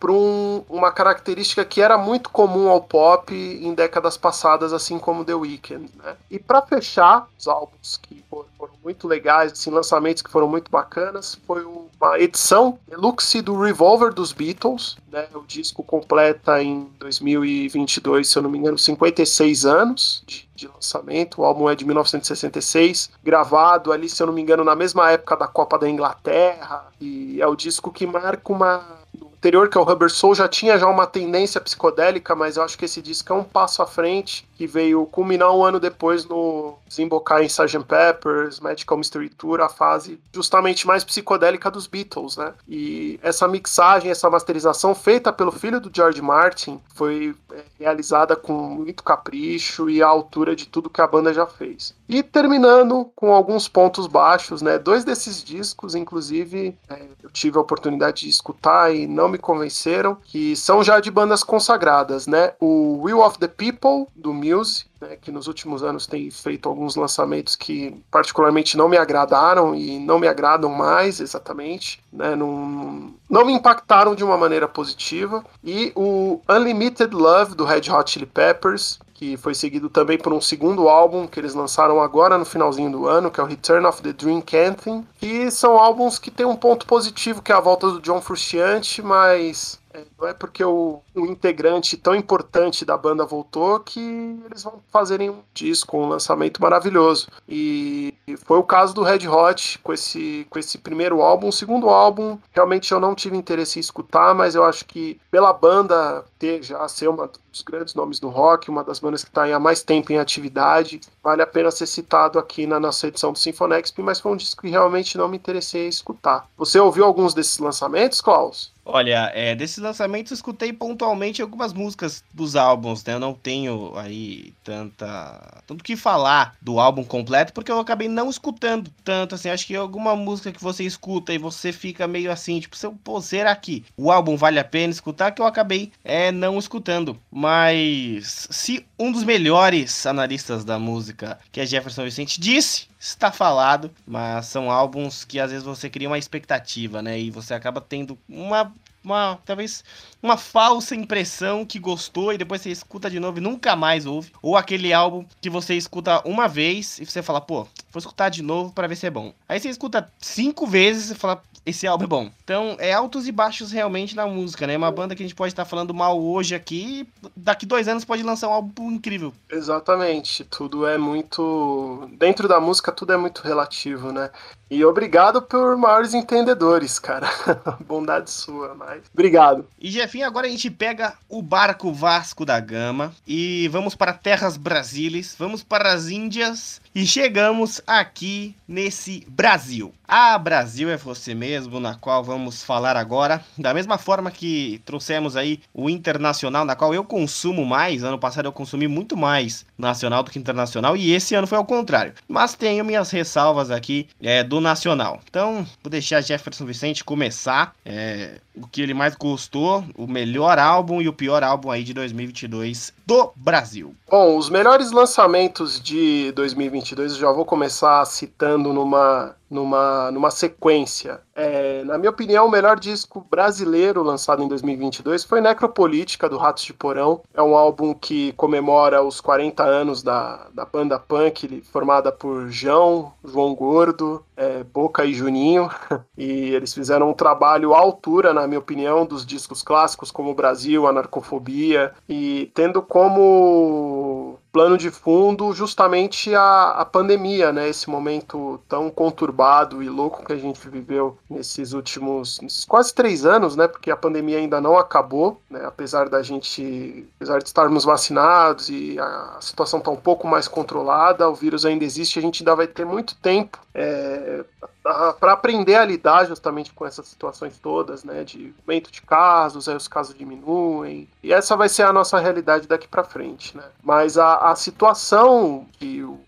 [0.03, 5.23] para um, uma característica que era muito comum ao pop em décadas passadas, assim como
[5.23, 5.89] The Weeknd.
[5.95, 6.17] Né?
[6.29, 10.69] E para fechar, os álbuns que foram, foram, muito legais, assim, lançamentos que foram muito
[10.69, 14.97] bacanas, foi uma edição deluxe do Revolver dos Beatles.
[15.09, 15.25] Né?
[15.33, 21.39] O disco completa em 2022, se eu não me engano, 56 anos de, de lançamento.
[21.39, 25.37] O álbum é de 1966, gravado ali, se eu não me engano, na mesma época
[25.37, 26.87] da Copa da Inglaterra.
[26.99, 29.02] E é o disco que marca uma
[29.43, 32.77] anterior, que é o Rubber Soul, já tinha já uma tendência psicodélica, mas eu acho
[32.77, 36.77] que esse disco é um passo à frente, que veio culminar um ano depois no
[36.93, 37.83] desembocar em Sgt.
[37.85, 42.53] Pepper's, Magical Mystery Tour, a fase justamente mais psicodélica dos Beatles, né?
[42.67, 48.53] E essa mixagem, essa masterização feita pelo filho do George Martin foi é, realizada com
[48.53, 51.95] muito capricho e à altura de tudo que a banda já fez.
[52.07, 54.77] E terminando com alguns pontos baixos, né?
[54.77, 60.17] Dois desses discos, inclusive, é, eu tive a oportunidade de escutar e não me convenceram,
[60.23, 62.53] que são já de bandas consagradas, né?
[62.59, 66.95] O Will of the People, do Muse, né, que nos últimos anos tem feito alguns
[66.95, 73.45] lançamentos que particularmente não me agradaram e não me agradam mais exatamente, né, não, não
[73.45, 75.43] me impactaram de uma maneira positiva.
[75.63, 80.41] E o Unlimited Love do Red Hot Chili Peppers, que foi seguido também por um
[80.41, 84.01] segundo álbum que eles lançaram agora no finalzinho do ano, que é o Return of
[84.01, 87.91] the Dream Canting, que são álbuns que têm um ponto positivo, que é a volta
[87.91, 89.79] do John Frusciante, mas
[90.19, 93.99] não é porque o, um integrante tão importante da banda voltou que
[94.45, 97.27] eles vão fazerem um disco, um lançamento maravilhoso.
[97.47, 98.13] E
[98.45, 101.49] foi o caso do Red Hot com esse, com esse primeiro álbum.
[101.49, 105.53] O segundo álbum, realmente eu não tive interesse em escutar, mas eu acho que pela
[105.53, 109.45] banda ter já ser uma dos grandes nomes do rock, uma das bandas que está
[109.45, 113.37] há mais tempo em atividade, vale a pena ser citado aqui na nossa edição do
[113.37, 116.47] Sinfonexp, mas foi um disco que realmente não me interessei em escutar.
[116.57, 118.72] Você ouviu alguns desses lançamentos, Klaus?
[118.85, 123.13] Olha, é, desses lançamentos eu escutei pontualmente algumas músicas dos álbuns, né?
[123.13, 125.61] Eu não tenho aí tanta.
[125.65, 129.49] tanto que falar do álbum completo, porque eu acabei não escutando tanto, assim.
[129.49, 133.21] Acho que alguma música que você escuta e você fica meio assim, tipo, seu, pô,
[133.21, 135.31] será que o álbum vale a pena escutar?
[135.31, 137.17] Que eu acabei é, não escutando.
[137.31, 143.91] Mas se um dos melhores analistas da música, que é Jefferson Vicente, disse está falado,
[144.07, 147.19] mas são álbuns que às vezes você cria uma expectativa, né?
[147.19, 148.73] E você acaba tendo uma
[149.03, 149.83] uma talvez
[150.21, 154.31] uma falsa impressão que gostou e depois você escuta de novo e nunca mais ouve,
[154.41, 158.41] ou aquele álbum que você escuta uma vez e você fala, pô, vou escutar de
[158.41, 159.33] novo para ver se é bom.
[159.49, 162.31] Aí você escuta cinco vezes e fala, esse álbum é bom.
[162.43, 164.75] Então, é altos e baixos realmente na música, né?
[164.75, 168.21] Uma banda que a gente pode estar falando mal hoje aqui, daqui dois anos pode
[168.23, 169.33] lançar um álbum incrível.
[169.49, 170.43] Exatamente.
[170.43, 172.09] Tudo é muito.
[172.17, 174.29] Dentro da música, tudo é muito relativo, né?
[174.73, 177.29] E obrigado por maiores entendedores, cara.
[177.87, 179.03] Bondade sua, mas.
[179.13, 179.67] Obrigado.
[179.79, 184.57] E Jefinho, agora a gente pega o barco Vasco da Gama e vamos para terras
[184.57, 189.93] brasileiras, vamos para as Índias e chegamos aqui nesse Brasil.
[190.07, 193.43] A Brasil é você mesmo, na qual vamos falar agora.
[193.57, 198.03] Da mesma forma que trouxemos aí o internacional, na qual eu consumo mais.
[198.03, 201.65] Ano passado eu consumi muito mais nacional do que internacional e esse ano foi ao
[201.65, 202.13] contrário.
[202.27, 205.19] Mas tenho minhas ressalvas aqui é, do nacional.
[205.29, 207.75] Então vou deixar Jefferson Vicente começar.
[207.85, 211.93] É, o que ele mais gostou, o melhor álbum e o pior álbum aí de
[211.93, 213.95] 2022 do Brasil.
[214.09, 221.21] Bom, os melhores lançamentos de 2022 eu já vou começar citando numa numa, numa sequência.
[221.35, 226.63] É, na minha opinião, o melhor disco brasileiro lançado em 2022 foi Necropolítica, do Ratos
[226.63, 227.21] de Porão.
[227.33, 233.13] É um álbum que comemora os 40 anos da, da banda punk, formada por João,
[233.23, 235.69] João Gordo, é, Boca e Juninho.
[236.15, 240.87] E eles fizeram um trabalho à altura, na minha opinião, dos discos clássicos como Brasil,
[240.87, 247.67] Anarcofobia, e tendo como plano de fundo justamente a, a pandemia, né?
[247.67, 253.25] Esse momento tão conturbado e louco que a gente viveu nesses últimos nesses quase três
[253.25, 253.67] anos, né?
[253.67, 255.65] Porque a pandemia ainda não acabou, né?
[255.65, 261.27] Apesar da gente, apesar de estarmos vacinados e a situação tá um pouco mais controlada,
[261.27, 264.45] o vírus ainda existe, a gente ainda vai ter muito tempo é,
[264.83, 269.75] para aprender a lidar justamente com essas situações todas, né, de aumento de casos, aí
[269.75, 273.63] os casos diminuem, e essa vai ser a nossa realidade daqui para frente, né.
[273.81, 276.19] Mas a, a situação que o,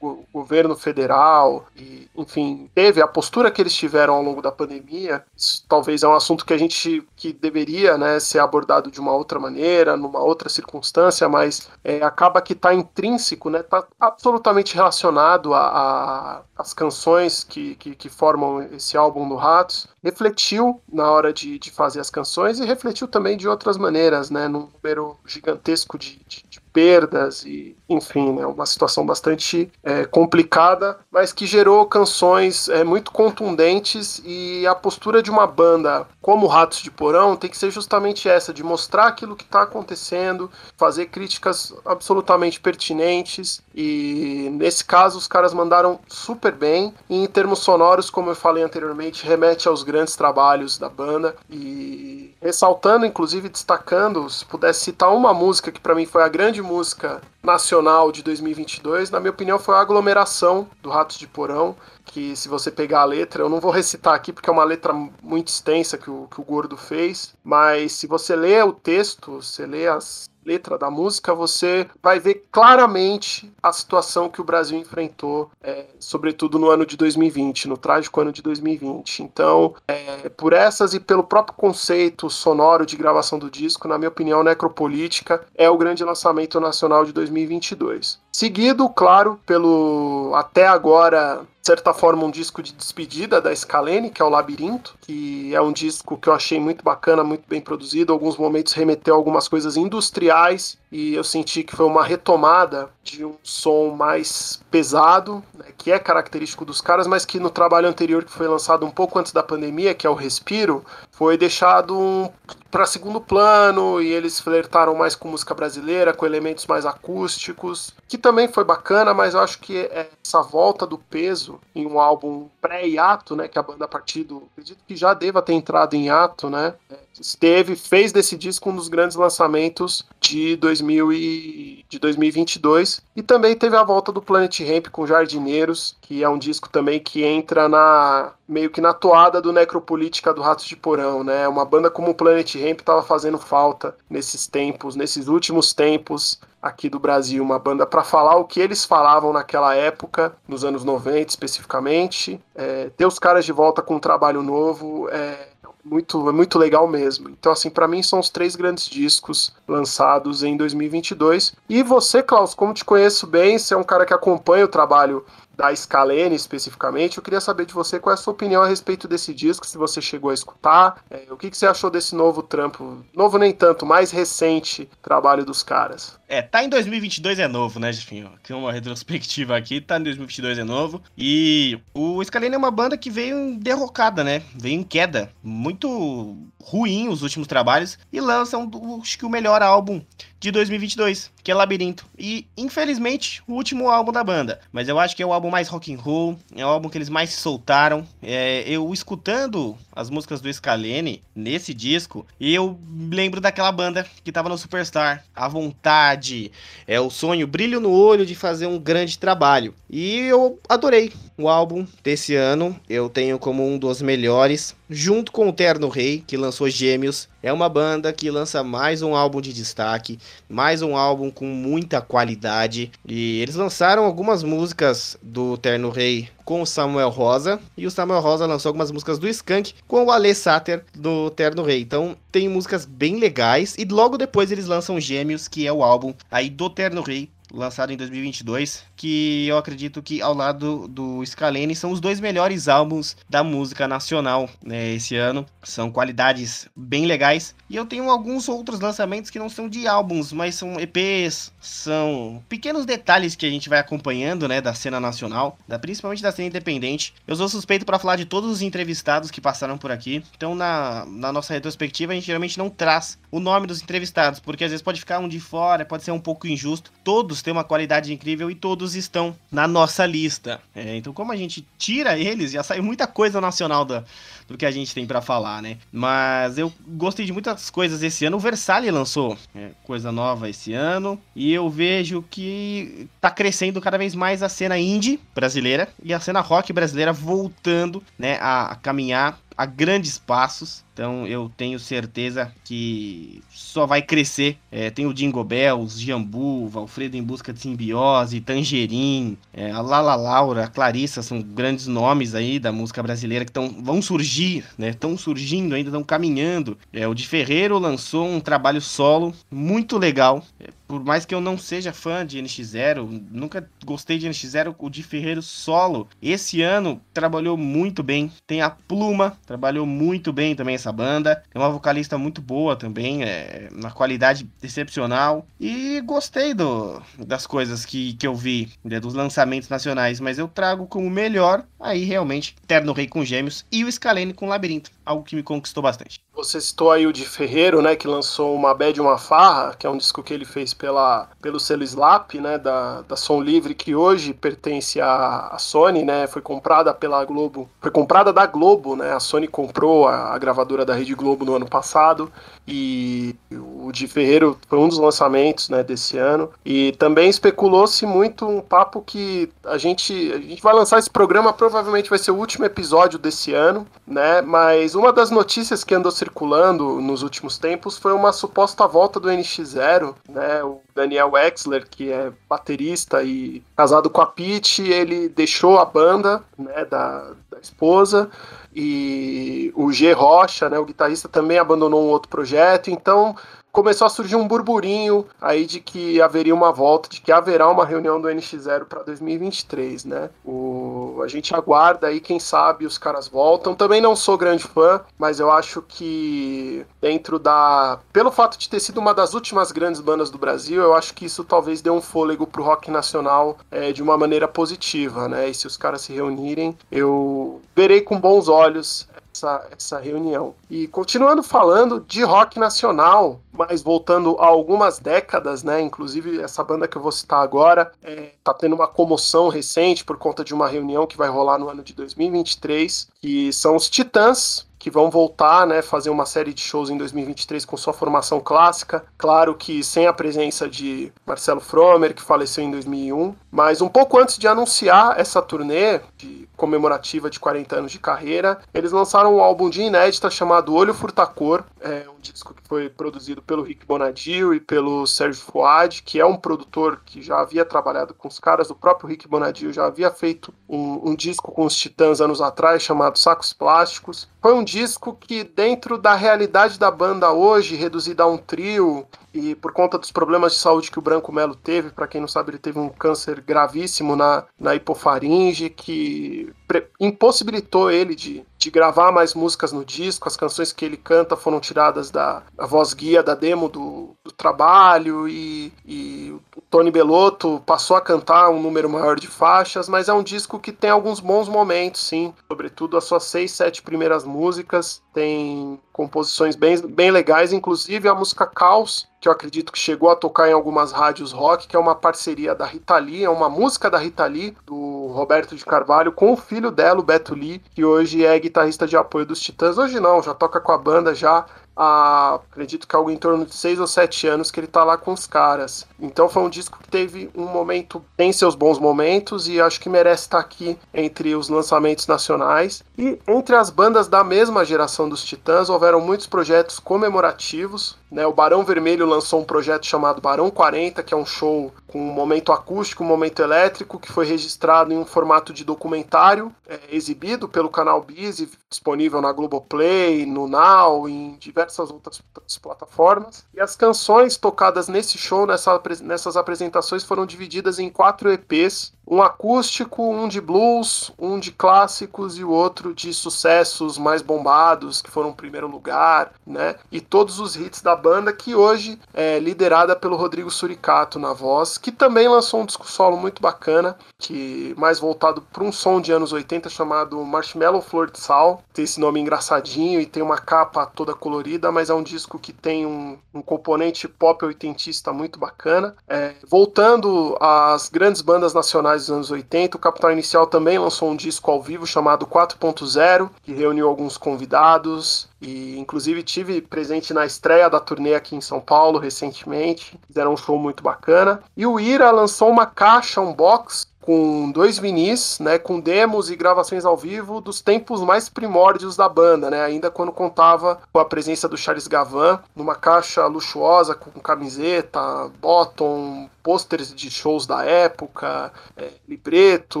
[0.00, 5.24] o, governo federal, e, enfim, teve, a postura que eles tiveram ao longo da pandemia,
[5.68, 9.38] talvez é um assunto que a gente que deveria, né, ser abordado de uma outra
[9.38, 16.72] maneira, numa outra circunstância, mas é, acaba que está intrínseco, né, está absolutamente relacionado as
[16.74, 22.00] canções que, que, que, formam esse álbum do Ratos, refletiu na hora de, de fazer
[22.00, 26.61] as canções e refletiu também de outras maneiras, né, num número gigantesco de, de, de
[26.72, 33.10] perdas e, enfim, né, uma situação bastante é, complicada, mas que gerou canções é, muito
[33.10, 38.28] contundentes e a postura de uma banda como Ratos de Porão tem que ser justamente
[38.28, 45.26] essa, de mostrar aquilo que está acontecendo, fazer críticas absolutamente pertinentes e nesse caso os
[45.26, 46.94] caras mandaram super bem.
[47.10, 52.31] E em termos sonoros, como eu falei anteriormente, remete aos grandes trabalhos da banda e
[52.42, 57.22] ressaltando, inclusive destacando, se pudesse citar uma música que para mim foi a grande música
[57.42, 62.48] nacional de 2022, na minha opinião, foi a aglomeração do Ratos de Porão, que se
[62.48, 65.96] você pegar a letra, eu não vou recitar aqui porque é uma letra muito extensa
[65.96, 70.28] que o, que o Gordo fez, mas se você lê o texto, você lê as
[70.44, 76.58] letra da música, você vai ver claramente a situação que o Brasil enfrentou, é, sobretudo
[76.58, 79.22] no ano de 2020, no trágico ano de 2020.
[79.22, 84.08] Então, é, por essas e pelo próprio conceito sonoro de gravação do disco, na minha
[84.08, 88.20] opinião, Necropolítica é o grande lançamento nacional de 2022.
[88.32, 94.24] Seguido, claro, pelo até agora certa forma, um disco de despedida da Scalene, que é
[94.24, 98.12] o Labirinto, que é um disco que eu achei muito bacana, muito bem produzido.
[98.12, 103.24] Alguns momentos remeteu a algumas coisas industriais e eu senti que foi uma retomada de
[103.24, 108.24] um som mais pesado, né, que é característico dos caras, mas que no trabalho anterior
[108.24, 112.30] que foi lançado um pouco antes da pandemia, que é o Respiro, foi deixado um,
[112.70, 118.18] para segundo plano e eles flertaram mais com música brasileira, com elementos mais acústicos, que
[118.18, 123.34] também foi bacana, mas eu acho que essa volta do peso em um álbum pré-hiato,
[123.36, 126.48] né, que a banda a partir do, acredito que já deva ter entrado em hiato,
[126.48, 126.74] né,
[127.20, 133.56] esteve, fez desse disco um dos grandes lançamentos de, 2000 e, de 2022, e também
[133.56, 137.68] teve a volta do Planet Ramp com Jardineiros, que é um disco também que entra
[137.68, 141.48] na meio que na toada do Necropolítica do Ratos de Porão, né?
[141.48, 146.88] Uma banda como o Planet Ramp estava fazendo falta nesses tempos, nesses últimos tempos aqui
[146.88, 151.30] do Brasil, uma banda para falar o que eles falavam naquela época, nos anos 90
[151.30, 152.40] especificamente.
[152.54, 155.51] É, ter os caras de volta com um trabalho novo é
[155.84, 157.28] muito, é muito legal mesmo.
[157.28, 161.54] Então, assim, para mim são os três grandes discos lançados em 2022.
[161.68, 165.24] E você, Klaus, como te conheço bem, você é um cara que acompanha o trabalho
[165.56, 167.18] da Scalene especificamente.
[167.18, 169.78] Eu queria saber de você qual é a sua opinião a respeito desse disco, se
[169.78, 173.52] você chegou a escutar, é, o que, que, você achou desse novo trampo, novo nem
[173.52, 176.18] tanto, mais recente trabalho dos caras.
[176.28, 178.32] É, tá em 2022 é novo, né, Jefinho?
[178.36, 181.02] Aqui uma retrospectiva aqui, tá em 2022 é novo.
[181.16, 184.42] E o Scalene é uma banda que veio derrocada, né?
[184.54, 189.62] Veio em queda, muito ruim os últimos trabalhos e lança um, acho que o melhor
[189.62, 190.00] álbum
[190.38, 192.06] de 2022, que é Labirinto.
[192.18, 195.68] E infelizmente o último álbum da banda, mas eu acho que é o álbum mais
[195.68, 198.06] rock and roll, é o álbum que eles mais se soltaram.
[198.22, 202.78] É, eu escutando as músicas do Scalene nesse disco, e eu
[203.10, 206.50] lembro daquela banda que tava no Superstar, a vontade,
[206.86, 209.74] é o sonho, brilho no olho de fazer um grande trabalho.
[209.88, 215.48] E eu adorei o álbum desse ano, eu tenho como um dos melhores, junto com
[215.48, 217.28] o Terno Rei, que lançou Gêmeos.
[217.42, 220.18] É uma banda que lança mais um álbum de destaque,
[220.48, 222.92] mais um álbum com muita qualidade.
[223.06, 227.60] E eles lançaram algumas músicas do Terno Rei com o Samuel Rosa.
[227.76, 231.62] E o Samuel Rosa lançou algumas músicas do Skank com o Ale Sater do Terno
[231.62, 231.80] Rei.
[231.80, 233.74] Então tem músicas bem legais.
[233.78, 237.92] E logo depois eles lançam Gêmeos, que é o álbum aí do Terno Rei lançado
[237.92, 243.16] em 2022, que eu acredito que ao lado do Scalene são os dois melhores álbuns
[243.28, 245.44] da música nacional né, esse ano.
[245.62, 247.54] São qualidades bem legais.
[247.68, 252.42] E eu tenho alguns outros lançamentos que não são de álbuns, mas são EPs, são
[252.48, 256.48] pequenos detalhes que a gente vai acompanhando, né, da cena nacional, da, principalmente da cena
[256.48, 257.14] independente.
[257.26, 260.22] Eu sou suspeito para falar de todos os entrevistados que passaram por aqui.
[260.36, 264.64] Então, na, na nossa retrospectiva, a gente geralmente não traz o nome dos entrevistados, porque
[264.64, 266.92] às vezes pode ficar um de fora, pode ser um pouco injusto.
[267.04, 270.60] Todos têm uma qualidade incrível e todos estão na nossa lista.
[270.74, 274.04] É, então, como a gente tira eles, já sai muita coisa nacional da,
[274.48, 275.78] do que a gente tem para falar, né?
[275.90, 278.36] Mas eu gostei de muitas coisas esse ano.
[278.36, 283.98] O Versalhes lançou é, coisa nova esse ano e eu vejo que tá crescendo cada
[283.98, 288.74] vez mais a cena indie brasileira e a cena rock brasileira voltando, né, a, a
[288.76, 290.84] caminhar a grandes passos.
[290.92, 294.58] Então eu tenho certeza que só vai crescer.
[294.70, 300.14] É, tem o Jingle Bells, Jambu, Valfredo em Busca de Simbiose, Tangerim, é, a Lala
[300.14, 304.90] Laura, a Clarissa, são grandes nomes aí da música brasileira que tão, vão surgir, né?
[304.90, 306.76] Estão surgindo ainda, estão caminhando.
[306.92, 310.44] É, o de Ferreiro lançou um trabalho solo muito legal.
[310.60, 314.90] É, por mais que eu não seja fã de NX0, nunca gostei de NX0, o
[314.90, 318.30] de Ferreiro solo, esse ano trabalhou muito bem.
[318.46, 321.42] Tem a Pluma, trabalhou muito bem também essa banda.
[321.54, 325.46] É uma vocalista muito boa também, é uma qualidade excepcional.
[325.58, 330.48] E gostei do, das coisas que, que eu vi, né, dos lançamentos nacionais, mas eu
[330.48, 335.22] trago como melhor aí realmente Terno Rei com Gêmeos e o Scalene com Labirinto, algo
[335.22, 336.20] que me conquistou bastante.
[336.34, 339.90] Você citou aí o de Ferreiro, né, que lançou uma Bad Uma Farra, que é
[339.90, 343.94] um disco que ele fez pela, pelo selo Slap, né, da, da Som Livre, que
[343.94, 349.12] hoje pertence à, à Sony, né, foi comprada pela Globo, foi comprada da Globo, né,
[349.12, 352.32] a Sony comprou a, a gravadora da Rede Globo no ano passado,
[352.66, 358.46] e o de Ferreiro foi um dos lançamentos, né, desse ano, e também especulou-se muito
[358.46, 362.36] um papo que a gente, a gente vai lançar esse programa, provavelmente vai ser o
[362.36, 367.98] último episódio desse ano, né, mas uma das notícias que andou circulando nos últimos tempos
[367.98, 370.62] foi uma suposta volta do NX0, né?
[370.62, 376.42] O Daniel Wexler, que é baterista e casado com a Pete, ele deixou a banda,
[376.58, 378.30] né, da, da esposa,
[378.74, 383.36] e o G Rocha, né, o guitarrista também abandonou um outro projeto, então
[383.72, 387.86] começou a surgir um burburinho aí de que haveria uma volta, de que haverá uma
[387.86, 390.30] reunião do NX0 para 2023, né?
[390.44, 393.74] O, a gente aguarda aí, quem sabe os caras voltam.
[393.74, 397.98] Também não sou grande fã, mas eu acho que dentro da.
[398.12, 401.24] Pelo fato de ter sido uma das últimas grandes bandas do Brasil, eu acho que
[401.24, 405.48] isso talvez dê um fôlego pro rock nacional é, de uma maneira positiva, né?
[405.48, 410.54] E se os caras se reunirem, eu verei com bons olhos essa, essa reunião.
[410.70, 415.80] E continuando falando de rock nacional, mas voltando a algumas décadas, né?
[415.80, 420.16] Inclusive essa banda que eu vou citar agora é, tá tendo uma comoção recente por
[420.16, 424.66] conta de uma reunião que vai rolar no ano de 2023, que são os Titãs,
[424.82, 429.04] que vão voltar, né, fazer uma série de shows em 2023 com sua formação clássica.
[429.16, 434.18] Claro que sem a presença de Marcelo Fromer, que faleceu em 2001, mas um pouco
[434.18, 439.40] antes de anunciar essa turnê de comemorativa de 40 anos de carreira, eles lançaram um
[439.40, 444.54] álbum de inédita chamado Olho Furtacor, é um disco que foi produzido pelo Rick Bonadio
[444.54, 448.70] e pelo Sérgio Fuad, que é um produtor que já havia trabalhado com os caras,
[448.70, 452.82] o próprio Rick Bonadio já havia feito um, um disco com os Titãs anos atrás
[452.82, 454.28] chamado Sacos Plásticos.
[454.40, 459.54] Foi um disco que, dentro da realidade da banda hoje, reduzida a um trio, e
[459.54, 462.50] por conta dos problemas de saúde que o Branco Melo teve, para quem não sabe,
[462.50, 466.52] ele teve um câncer gravíssimo na, na hipofaringe, que
[467.00, 470.28] impossibilitou ele de, de gravar mais músicas no disco.
[470.28, 475.28] As canções que ele canta foram tiradas da voz guia da demo do, do trabalho,
[475.28, 480.12] e, e o Tony Belotto passou a cantar um número maior de faixas, mas é
[480.12, 485.02] um disco que tem alguns bons momentos, sim, sobretudo as suas seis, sete primeiras músicas
[485.12, 490.16] tem composições bem, bem legais, inclusive a música Caos, que eu acredito que chegou a
[490.16, 493.90] tocar em algumas rádios rock, que é uma parceria da Rita Lee, é uma música
[493.90, 497.84] da Rita Lee, do Roberto de Carvalho, com o filho dela, o Beto Lee, que
[497.84, 499.78] hoje é guitarrista de apoio dos Titãs.
[499.78, 501.44] Hoje não, já toca com a banda já
[501.76, 504.96] há, acredito que algo em torno de seis ou sete anos que ele tá lá
[504.96, 505.86] com os caras.
[505.98, 509.88] Então foi um disco que teve um momento, tem seus bons momentos e acho que
[509.88, 512.82] merece estar aqui entre os lançamentos nacionais.
[512.96, 517.96] E entre as bandas da mesma geração dos Titãs, houveram muitos projetos comemorativos.
[518.12, 518.26] Né?
[518.26, 522.12] O Barão Vermelho lançou um projeto chamado Barão 40, que é um show com um
[522.12, 527.48] momento acústico, um momento elétrico, que foi registrado em um formato de documentário, é, exibido
[527.48, 532.22] pelo canal Biz, disponível na Globoplay, no Now, em diversas outras
[532.60, 533.46] plataformas.
[533.54, 539.22] E as canções tocadas nesse show, nessa, nessas apresentações, foram divididas em quatro EPs um
[539.22, 545.10] acústico, um de blues, um de clássicos e o outro de sucessos mais bombados, que
[545.10, 546.76] foram primeiro lugar, né?
[546.90, 551.76] E todos os hits da banda, que hoje é liderada pelo Rodrigo Suricato na voz,
[551.76, 556.12] que também lançou um disco solo muito bacana, que mais voltado para um som de
[556.12, 558.62] anos 80 chamado Marshmallow Flor de Sal.
[558.72, 562.52] Tem esse nome engraçadinho e tem uma capa toda colorida, mas é um disco que
[562.52, 565.94] tem um, um componente pop oitentista muito bacana.
[566.08, 569.76] É, voltando às grandes bandas nacionais finais dos anos 80.
[569.76, 575.28] O Capital Inicial também lançou um disco ao vivo chamado 4.0, que reuniu alguns convidados.
[575.40, 579.98] E inclusive tive presente na estreia da turnê aqui em São Paulo recentemente.
[580.06, 581.42] Fizeram um show muito bacana.
[581.56, 586.36] E o Ira lançou uma caixa, um box com dois vinis, né, com demos e
[586.36, 591.04] gravações ao vivo dos tempos mais primórdios da banda, né, ainda quando contava com a
[591.04, 598.52] presença do Charles Gavan, numa caixa luxuosa com camiseta, bottom, pôsteres de shows da época,
[598.76, 599.80] é, libreto,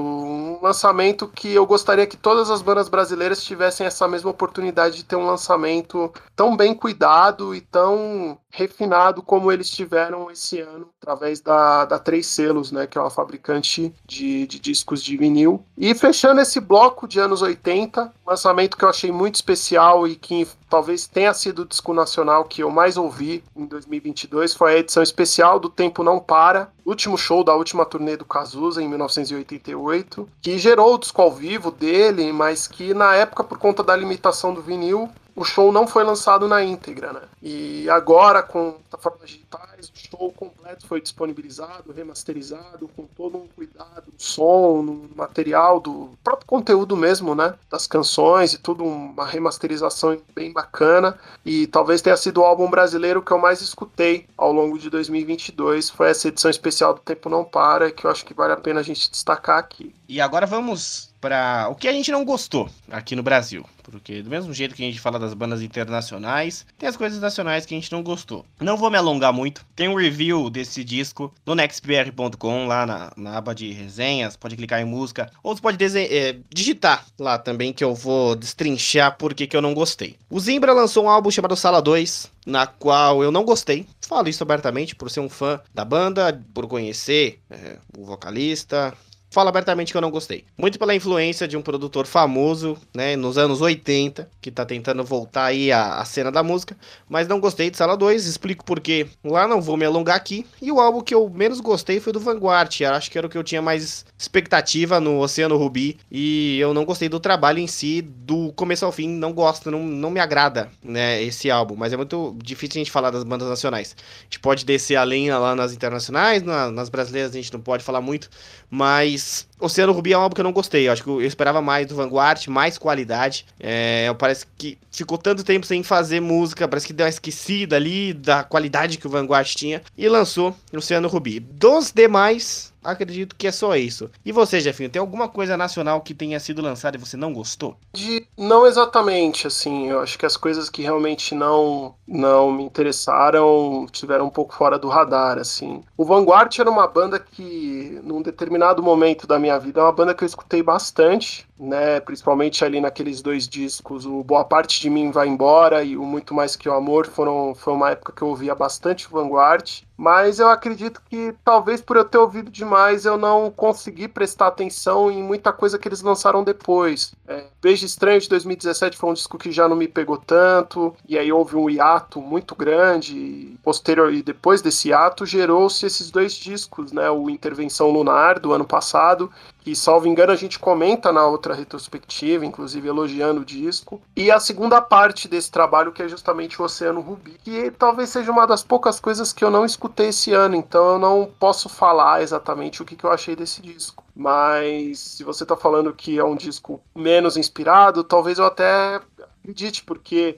[0.00, 5.04] um lançamento que eu gostaria que todas as bandas brasileiras tivessem essa mesma oportunidade de
[5.04, 11.40] ter um lançamento tão bem cuidado e tão refinado como eles tiveram esse ano, através
[11.40, 15.64] da, da Três Selos, né, que é uma fabricante de, de discos de vinil.
[15.76, 20.46] E fechando esse bloco de anos 80, lançamento que eu achei muito especial e que
[20.70, 25.02] talvez tenha sido o disco nacional que eu mais ouvi em 2022 foi a edição
[25.02, 30.58] especial do Tempo Não Para, último show da última turnê do Cazuza em 1988, que
[30.58, 34.62] gerou o disco ao vivo dele, mas que na época por conta da limitação do
[34.62, 37.22] vinil o show não foi lançado na íntegra, né?
[37.42, 44.12] E agora, com plataformas digitais, o show completo foi disponibilizado, remasterizado, com todo um cuidado
[44.12, 47.54] no som, no material, do próprio conteúdo mesmo, né?
[47.70, 51.18] Das canções e tudo, uma remasterização bem bacana.
[51.44, 55.90] E talvez tenha sido o álbum brasileiro que eu mais escutei ao longo de 2022.
[55.90, 58.80] Foi essa edição especial do Tempo Não Para, que eu acho que vale a pena
[58.80, 59.94] a gente destacar aqui.
[60.08, 63.64] E agora vamos para o que a gente não gostou aqui no Brasil.
[63.84, 67.64] Porque do mesmo jeito que a gente fala das bandas internacionais, tem as coisas nacionais
[67.64, 68.44] que a gente não gostou.
[68.60, 69.64] Não vou me alongar muito.
[69.76, 74.36] Tem um review desse disco no nextbr.com, lá na, na, aba de resenhas.
[74.36, 75.30] Pode clicar em música.
[75.42, 79.74] Ou você pode é, digitar lá também, que eu vou destrinchar porque que eu não
[79.74, 80.16] gostei.
[80.28, 83.86] O Zimbra lançou um álbum chamado Sala 2, na qual eu não gostei.
[84.00, 88.92] Falo isso abertamente por ser um fã da banda, por conhecer é, o vocalista,
[89.32, 90.44] falo abertamente que eu não gostei.
[90.58, 95.46] Muito pela influência de um produtor famoso, né, nos anos 80, que tá tentando voltar
[95.46, 96.76] aí a, a cena da música,
[97.08, 100.46] mas não gostei de Sala 2, explico porque lá não vou me alongar aqui.
[100.60, 103.38] E o álbum que eu menos gostei foi do Vanguard, acho que era o que
[103.38, 108.02] eu tinha mais expectativa no Oceano Rubi, e eu não gostei do trabalho em si,
[108.02, 111.96] do começo ao fim, não gosto, não, não me agrada, né, esse álbum, mas é
[111.96, 113.96] muito difícil a gente falar das bandas nacionais.
[114.20, 117.60] A gente pode descer a lenha lá nas internacionais, na, nas brasileiras a gente não
[117.60, 118.28] pode falar muito,
[118.68, 119.21] mas
[119.60, 120.88] Oceano Rubi é um álbum que eu não gostei.
[120.88, 123.46] Eu acho que eu esperava mais do Vanguard, mais qualidade.
[123.60, 128.12] É, parece que ficou tanto tempo sem fazer música, parece que deu uma esquecida ali
[128.12, 129.82] da qualidade que o Vanguard tinha.
[129.96, 131.38] E lançou Oceano Rubi.
[131.40, 134.10] Dos demais, acredito que é só isso.
[134.24, 137.76] E você, Jefinho, tem alguma coisa nacional que tenha sido lançada e você não gostou?
[137.92, 143.86] De, não exatamente, assim, eu acho que as coisas que realmente não não me interessaram
[143.90, 145.82] tiveram um pouco fora do radar, assim.
[145.96, 150.14] O Vanguard era uma banda que, num determinado momento da minha vida, é uma banda
[150.14, 155.12] que eu escutei bastante, né, principalmente ali naqueles dois discos, o Boa Parte de Mim
[155.12, 158.28] Vai Embora e o Muito Mais Que o Amor, foram, foi uma época que eu
[158.28, 163.48] ouvia bastante Vanguard, mas eu acredito que talvez por eu ter ouvido demais eu não
[163.48, 167.14] consegui prestar atenção em muita coisa que eles lançaram depois.
[167.28, 171.16] É, Beijo Estranho de 2017 foi um disco que já não me pegou tanto, e
[171.16, 176.34] aí houve um hiato muito grande, e posterior e depois desse hiato gerou-se esses dois
[176.34, 179.30] discos, né, o Intervenção Lunar do ano passado
[179.62, 184.02] que, salvo engano, a gente comenta na outra retrospectiva, inclusive elogiando o disco.
[184.16, 188.32] E a segunda parte desse trabalho, que é justamente o Oceano Rubi, que talvez seja
[188.32, 192.22] uma das poucas coisas que eu não escutei esse ano, então eu não posso falar
[192.22, 194.02] exatamente o que, que eu achei desse disco.
[194.14, 199.00] Mas se você está falando que é um disco menos inspirado, talvez eu até
[199.42, 200.36] acredite, porque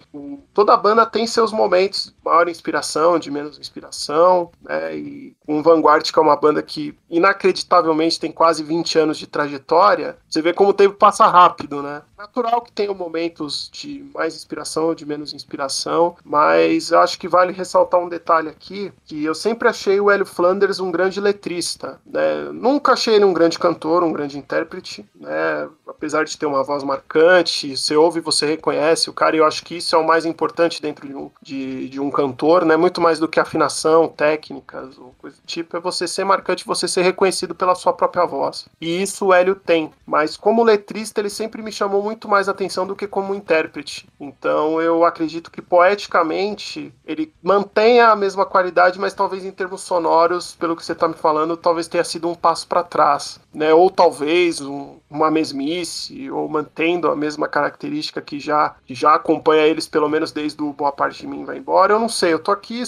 [0.52, 4.96] toda banda tem seus momentos de maior inspiração, de menos inspiração, né?
[4.96, 10.16] E um Vanguard, que é uma banda que inacreditavelmente tem quase 20 anos de trajetória,
[10.28, 12.02] você vê como o tempo passa rápido, né?
[12.24, 17.52] Natural que tenha momentos de mais inspiração ou de menos inspiração, mas acho que vale
[17.52, 22.44] ressaltar um detalhe aqui, que eu sempre achei o Hélio Flanders um grande letrista, né?
[22.50, 25.68] Nunca achei ele um grande cantor, um grande intérprete, né?
[25.86, 29.62] Apesar de ter uma voz marcante, você ouve, você reconhece o cara, e eu acho
[29.62, 32.74] que isso é o mais importante dentro de um, de, de um cantor, né?
[32.74, 36.88] Muito mais do que afinação, técnicas ou coisa do tipo, é você ser marcante, você
[36.88, 38.66] ser reconhecido pela sua própria voz.
[38.80, 42.86] E isso o Hélio tem, mas como letrista ele sempre me chamou muito mais atenção
[42.86, 44.08] do que como intérprete.
[44.18, 50.54] Então eu acredito que poeticamente ele mantenha a mesma qualidade, mas talvez em termos sonoros,
[50.54, 53.72] pelo que você está me falando, talvez tenha sido um passo para trás, né?
[53.72, 59.86] Ou talvez um, uma mesmice, ou mantendo a mesma característica que já, já acompanha eles,
[59.86, 61.94] pelo menos desde o Boa Parte de Mim Vai Embora.
[61.94, 62.82] Eu não sei, eu tô aqui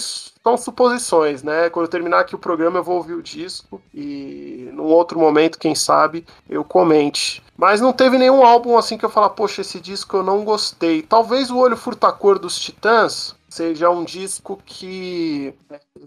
[0.47, 1.69] são suposições, né?
[1.71, 5.59] Quando eu terminar aqui o programa, eu vou ouvir o disco e num outro momento,
[5.59, 7.43] quem sabe, eu comente.
[7.57, 11.03] Mas não teve nenhum álbum assim que eu falar, poxa, esse disco eu não gostei.
[11.03, 15.53] Talvez o Olho Furtacor dos Titãs seja um disco que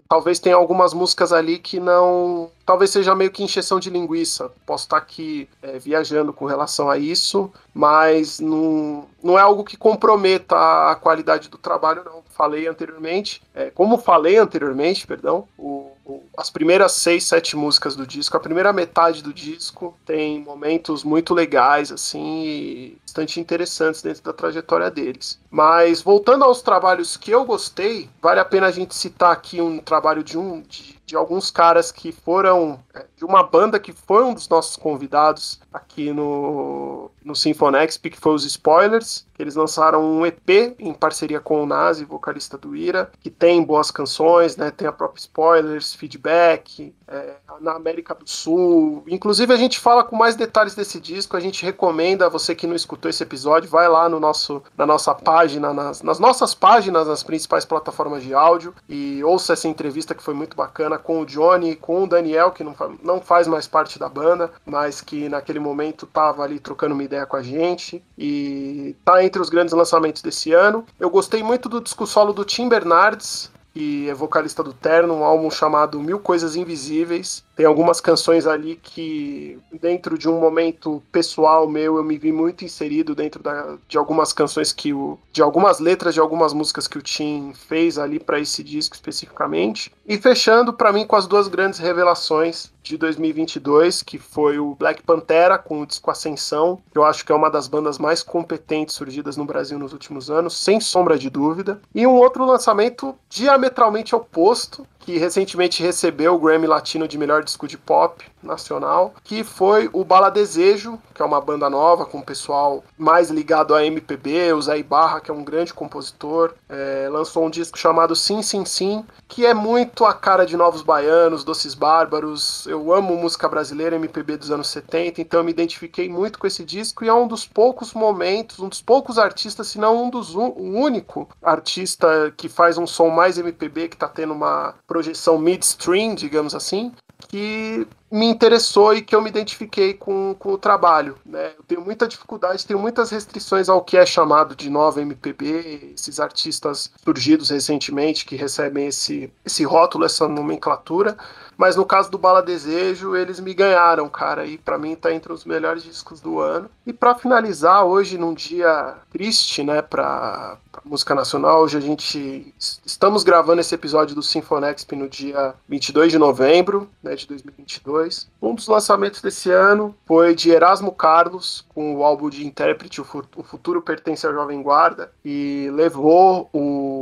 [0.08, 2.50] talvez tenha algumas músicas ali que não.
[2.64, 4.50] Talvez seja meio que encheção de linguiça.
[4.64, 9.76] Posso estar aqui é, viajando com relação a isso, mas não, não é algo que
[9.76, 10.56] comprometa
[10.90, 12.19] a qualidade do trabalho, não.
[12.40, 18.06] Falei anteriormente, é, como falei anteriormente, perdão, o, o, as primeiras seis, sete músicas do
[18.06, 24.22] disco, a primeira metade do disco tem momentos muito legais, assim, e bastante interessantes dentro
[24.22, 25.38] da trajetória deles.
[25.50, 29.78] Mas voltando aos trabalhos que eu gostei, vale a pena a gente citar aqui um
[29.78, 34.22] trabalho de um de, de alguns caras que foram é, de uma banda que foi
[34.22, 40.04] um dos nossos convidados aqui no, no Sinfonexp, que foi os Spoilers, que eles lançaram
[40.04, 44.70] um EP em parceria com o Nazi, vocalista do Ira, que tem boas canções, né?
[44.70, 49.02] Tem a própria Spoilers, Feedback, é, na América do Sul.
[49.06, 52.76] Inclusive a gente fala com mais detalhes desse disco, a gente recomenda você que não
[52.76, 57.22] escutou esse episódio, vai lá no nosso, na nossa página, nas, nas nossas páginas, nas
[57.22, 61.74] principais plataformas de áudio e ouça essa entrevista que foi muito bacana com o Johnny,
[61.74, 66.06] com o Daniel, que não, não faz mais parte da banda, mas que naquele momento
[66.06, 70.52] tava ali trocando uma ideia com a gente e tá entre os grandes lançamentos desse
[70.52, 70.84] ano.
[70.98, 75.24] Eu gostei muito do disco solo do Tim Bernardes, que é vocalista do Terno, um
[75.24, 77.44] álbum chamado Mil Coisas Invisíveis.
[77.54, 82.64] Tem algumas canções ali que, dentro de um momento pessoal meu, eu me vi muito
[82.64, 85.18] inserido dentro da, de algumas canções que o.
[85.32, 89.92] de algumas letras de algumas músicas que o Tim fez ali para esse disco especificamente.
[90.06, 95.02] E fechando para mim com as duas grandes revelações de 2022, que foi o Black
[95.04, 98.96] Pantera com o disco Ascensão, que eu acho que é uma das bandas mais competentes
[98.96, 101.80] surgidas no Brasil nos últimos anos, sem sombra de dúvida.
[101.94, 107.66] E um outro lançamento diametralmente oposto, que recentemente recebeu o Grammy Latino de melhor disco
[107.66, 112.24] de pop nacional, que foi o Bala Desejo, que é uma banda nova com o
[112.24, 117.44] pessoal mais ligado a MPB, o Zé Ibarra, que é um grande compositor, é, lançou
[117.44, 121.74] um disco chamado Sim Sim Sim, que é muito a cara de Novos Baianos, Doces
[121.74, 122.66] Bárbaros.
[122.66, 126.64] Eu amo música brasileira, MPB dos anos 70, então eu me identifiquei muito com esse
[126.64, 130.34] disco e é um dos poucos momentos, um dos poucos artistas, se não um dos
[130.34, 136.16] o único artista que faz um som mais MPB, que está tendo uma projeção midstream,
[136.16, 136.90] digamos assim,
[137.28, 141.16] que me interessou e que eu me identifiquei com, com o trabalho.
[141.24, 141.52] Né?
[141.56, 146.18] Eu tenho muita dificuldade, tenho muitas restrições ao que é chamado de nova MPB, esses
[146.18, 151.16] artistas surgidos recentemente que recebem esse, esse rótulo, essa nomenclatura.
[151.60, 155.30] Mas no caso do Bala Desejo, eles me ganharam, cara, e para mim tá entre
[155.30, 156.70] os melhores discos do ano.
[156.86, 160.56] E para finalizar, hoje num dia triste, né, para
[160.86, 166.18] música nacional, hoje a gente estamos gravando esse episódio do Sinfonexp no dia 22 de
[166.18, 168.30] novembro, né, de 2022.
[168.40, 173.42] Um dos lançamentos desse ano foi de Erasmo Carlos, com o álbum de intérprete O
[173.42, 176.99] Futuro Pertence à Jovem Guarda, e levou o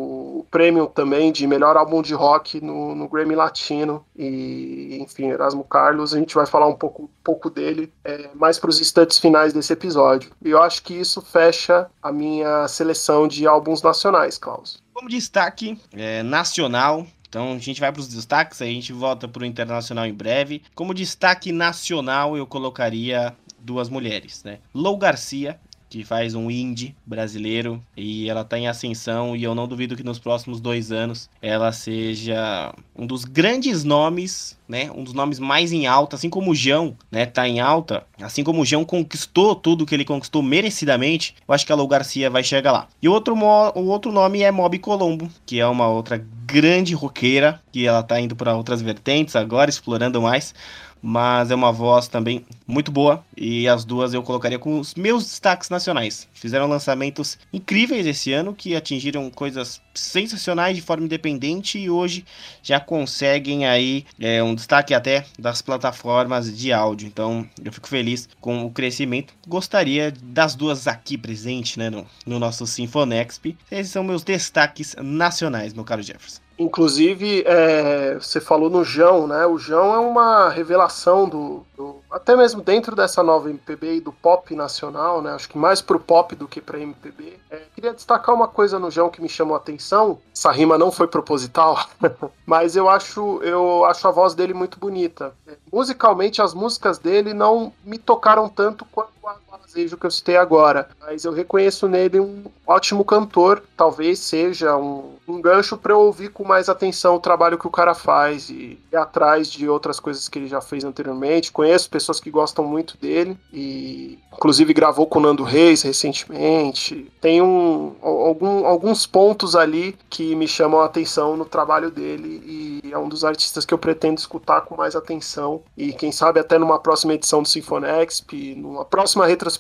[0.51, 4.05] prêmio também de melhor álbum de rock no, no Grammy Latino.
[4.17, 8.71] E, enfim, Erasmo Carlos, a gente vai falar um pouco, pouco dele é, mais para
[8.71, 10.31] os instantes finais desse episódio.
[10.45, 14.83] E eu acho que isso fecha a minha seleção de álbuns nacionais, Klaus.
[14.93, 19.43] Como destaque é, nacional, então a gente vai para os destaques, a gente volta para
[19.43, 20.63] o internacional em breve.
[20.75, 24.59] Como destaque nacional, eu colocaria duas mulheres, né?
[24.73, 29.67] Lou Garcia, que faz um indie brasileiro e ela está em ascensão e eu não
[29.67, 35.15] duvido que nos próximos dois anos ela seja um dos grandes nomes, né, um dos
[35.15, 38.67] nomes mais em alta, assim como o João, né, tá em alta, assim como o
[38.67, 42.73] João conquistou tudo que ele conquistou merecidamente, eu acho que a Lou Garcia vai chegar
[42.73, 42.89] lá.
[43.01, 47.87] E outro, o outro nome é Mob Colombo, que é uma outra grande roqueira, que
[47.87, 50.55] ela tá indo para outras vertentes agora, explorando mais
[51.03, 55.25] mas é uma voz também muito boa e as duas eu colocaria com os meus
[55.25, 56.29] destaques nacionais.
[56.33, 62.25] Fizeram lançamentos incríveis esse ano que atingiram coisas sensacionais de forma independente e hoje
[62.63, 67.07] já conseguem aí é, um destaque até das plataformas de áudio.
[67.07, 69.35] Então eu fico feliz com o crescimento.
[69.47, 73.57] Gostaria das duas aqui presentes né, no, no nosso Sinfonexp.
[73.71, 76.41] Esses são meus destaques nacionais, meu caro Jefferson.
[76.59, 79.47] Inclusive, é, você falou no João, né?
[79.47, 84.13] O João é uma revelação do, do, até mesmo dentro dessa nova MPB e do
[84.13, 85.33] pop nacional, né?
[85.33, 87.39] Acho que mais pro pop do que pra MPB.
[87.51, 90.19] É, queria destacar uma coisa no João que me chamou a atenção.
[90.35, 91.79] Essa rima não foi proposital,
[92.47, 95.35] mas eu acho, eu acho a voz dele muito bonita.
[95.47, 100.37] É, musicalmente, as músicas dele não me tocaram tanto quanto a Desejo que eu citei
[100.39, 103.63] agora, mas eu reconheço nele um ótimo cantor.
[103.77, 107.71] Talvez seja um, um gancho para eu ouvir com mais atenção o trabalho que o
[107.71, 111.53] cara faz e ir atrás de outras coisas que ele já fez anteriormente.
[111.53, 117.11] Conheço pessoas que gostam muito dele e, inclusive, gravou com o Nando Reis recentemente.
[117.21, 122.93] Tem um, algum, alguns pontos ali que me chamam a atenção no trabalho dele e
[122.93, 126.59] é um dos artistas que eu pretendo escutar com mais atenção e, quem sabe, até
[126.59, 129.58] numa próxima edição do Sinfonexp, numa próxima retrospectiva,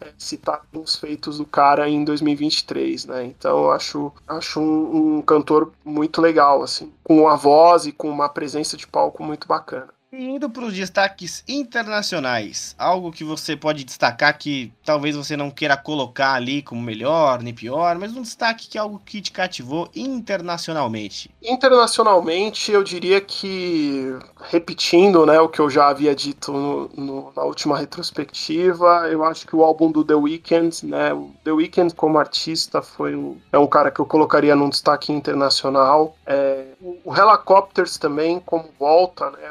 [0.00, 3.24] é, citar os feitos do cara em 2023, né?
[3.24, 8.08] Então, eu acho, acho um, um cantor muito legal, assim, com uma voz e com
[8.08, 9.88] uma presença de palco muito bacana.
[10.14, 15.50] E indo para os destaques internacionais, algo que você pode destacar que talvez você não
[15.50, 19.32] queira colocar ali como melhor nem pior, mas um destaque que é algo que te
[19.32, 21.30] cativou internacionalmente.
[21.42, 24.14] Internacionalmente, eu diria que,
[24.50, 29.46] repetindo né, o que eu já havia dito no, no, na última retrospectiva, eu acho
[29.46, 33.56] que o álbum do The Weeknd, né, o The Weeknd como artista foi um, é
[33.56, 36.14] um cara que eu colocaria num destaque internacional.
[36.26, 36.66] É,
[37.02, 39.50] o Helicopters também, como volta, né,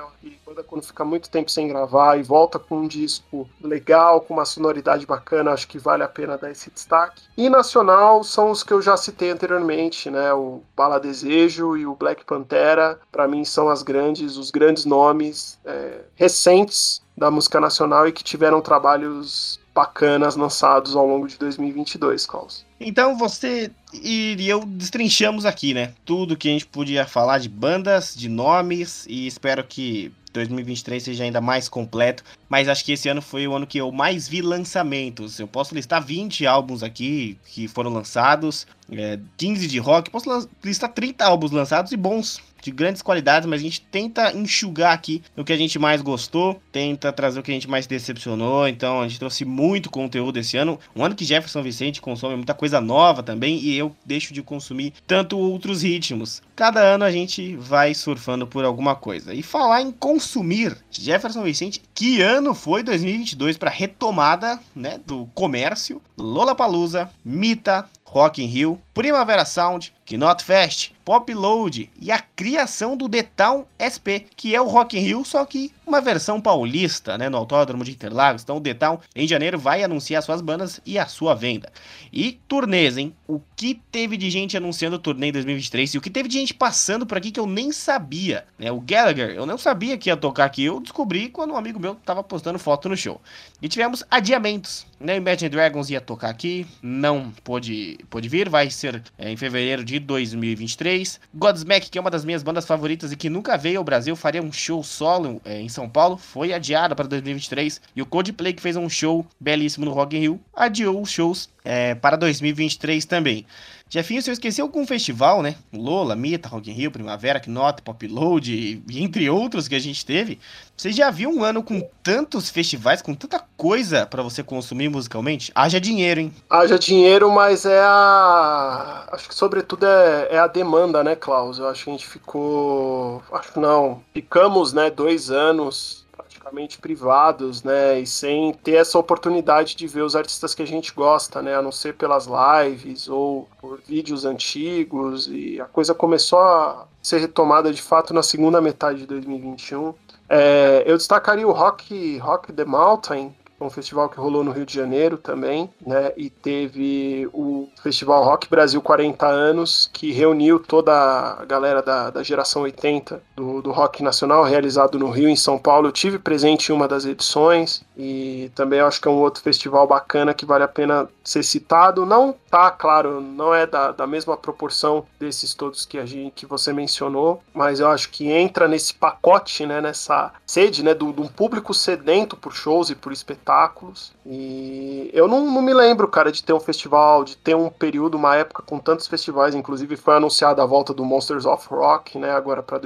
[0.52, 4.46] banda quando fica muito tempo sem gravar e volta com um disco legal, com uma
[4.46, 7.24] sonoridade bacana, acho que vale a pena dar esse destaque.
[7.38, 10.34] E nacional são os que eu já citei anteriormente, né?
[10.34, 15.58] O Bala Desejo e o Black Pantera, para mim são as grandes, os grandes nomes
[15.66, 22.26] é, recentes da música nacional e que tiveram trabalhos bacanas lançados ao longo de 2022,
[22.26, 22.66] Klaus.
[22.80, 25.94] Então você e eu destrinchamos aqui, né?
[26.04, 31.24] Tudo que a gente podia falar de bandas, de nomes e espero que 2023 seja
[31.24, 34.42] ainda mais completo mas acho que esse ano foi o ano que eu mais vi
[34.42, 35.40] lançamentos.
[35.40, 40.92] Eu posso listar 20 álbuns aqui que foram lançados, é, 15 de rock, posso listar
[40.92, 45.44] 30 álbuns lançados e bons de grandes qualidades, mas a gente tenta enxugar aqui o
[45.44, 48.68] que a gente mais gostou, tenta trazer o que a gente mais decepcionou.
[48.68, 50.78] Então a gente trouxe muito conteúdo esse ano.
[50.94, 54.94] Um ano que Jefferson Vicente consome muita coisa nova também e eu deixo de consumir
[55.08, 56.42] tanto outros ritmos.
[56.56, 59.34] Cada ano a gente vai surfando por alguma coisa.
[59.34, 66.02] E falar em consumir, Jefferson Vicente, que ano foi 2022 para retomada, né, do comércio?
[66.18, 73.08] Lollapalooza, Mita, Rock in Rio, Primavera Sound, Knot Fest, Pop Load e a criação do
[73.08, 77.30] The Town SP, que é o Rock in Rio, só que uma versão paulista, né,
[77.30, 78.44] no Autódromo de Interlagos.
[78.44, 81.72] Então o The Town, em janeiro, vai anunciar suas bandas e a sua venda.
[82.12, 83.16] E turnês, hein?
[83.26, 86.51] O que teve de gente anunciando turnê em 2023 e o que teve de gente
[86.54, 88.72] passando por aqui que eu nem sabia, né?
[88.72, 91.96] O Gallagher, eu não sabia que ia tocar aqui, eu descobri quando um amigo meu
[91.96, 93.22] tava postando foto no show.
[93.62, 95.18] E tivemos adiamentos, né?
[95.18, 100.00] Imagine Dragons ia tocar aqui, não pôde, pôde vir, vai ser é, em fevereiro de
[100.00, 101.20] 2023.
[101.34, 104.42] Godsmack, que é uma das minhas bandas favoritas e que nunca veio ao Brasil, faria
[104.42, 107.82] um show solo é, em São Paulo, foi adiado para 2023.
[107.96, 111.50] E o Coldplay, que fez um show belíssimo no Rock in Rio, adiou os shows
[111.64, 113.46] é, para 2023 também.
[113.94, 115.58] Jefinho, se eu esqueci algum festival, né?
[115.74, 120.40] Lola, Mita, Rock in Rio, Primavera, Knot, Pop Load, entre outros que a gente teve.
[120.78, 125.52] Você já viu um ano com tantos festivais, com tanta coisa para você consumir musicalmente?
[125.54, 126.34] Haja dinheiro, hein?
[126.50, 129.10] Haja dinheiro, mas é a.
[129.12, 131.60] Acho que sobretudo é, é a demanda, né, Klaus?
[131.60, 133.22] Eu acho que a gente ficou.
[133.30, 134.02] Acho que não.
[134.14, 136.01] Ficamos, né, dois anos
[136.42, 138.00] praticamente privados, né?
[138.00, 141.56] E sem ter essa oportunidade de ver os artistas que a gente gosta, né?
[141.56, 145.28] A não ser pelas lives ou por vídeos antigos.
[145.28, 149.94] E a coisa começou a ser retomada de fato na segunda metade de 2021.
[150.28, 154.74] É, eu destacaria o Rock, Rock the Mountain, um festival que rolou no Rio de
[154.74, 156.12] Janeiro também, né?
[156.18, 162.24] E teve o Festival Rock Brasil 40 anos, que reuniu toda a galera da, da
[162.24, 165.88] geração 80 do, do rock nacional, realizado no Rio, em São Paulo.
[165.88, 169.88] Eu tive presente em uma das edições e também acho que é um outro festival
[169.88, 172.06] bacana que vale a pena ser citado.
[172.06, 176.46] Não tá, claro, não é da, da mesma proporção desses todos que a gente que
[176.46, 179.82] você mencionou, mas eu acho que entra nesse pacote, né?
[179.82, 180.94] Nessa sede, né?
[180.94, 184.14] De um público sedento por shows e por espetáculos.
[184.26, 188.16] E eu não, não, me lembro, cara, de ter um festival, de ter um período,
[188.16, 189.56] uma época com tantos festivais.
[189.56, 192.78] Inclusive foi anunciada a volta do Monsters of Rock, né, agora para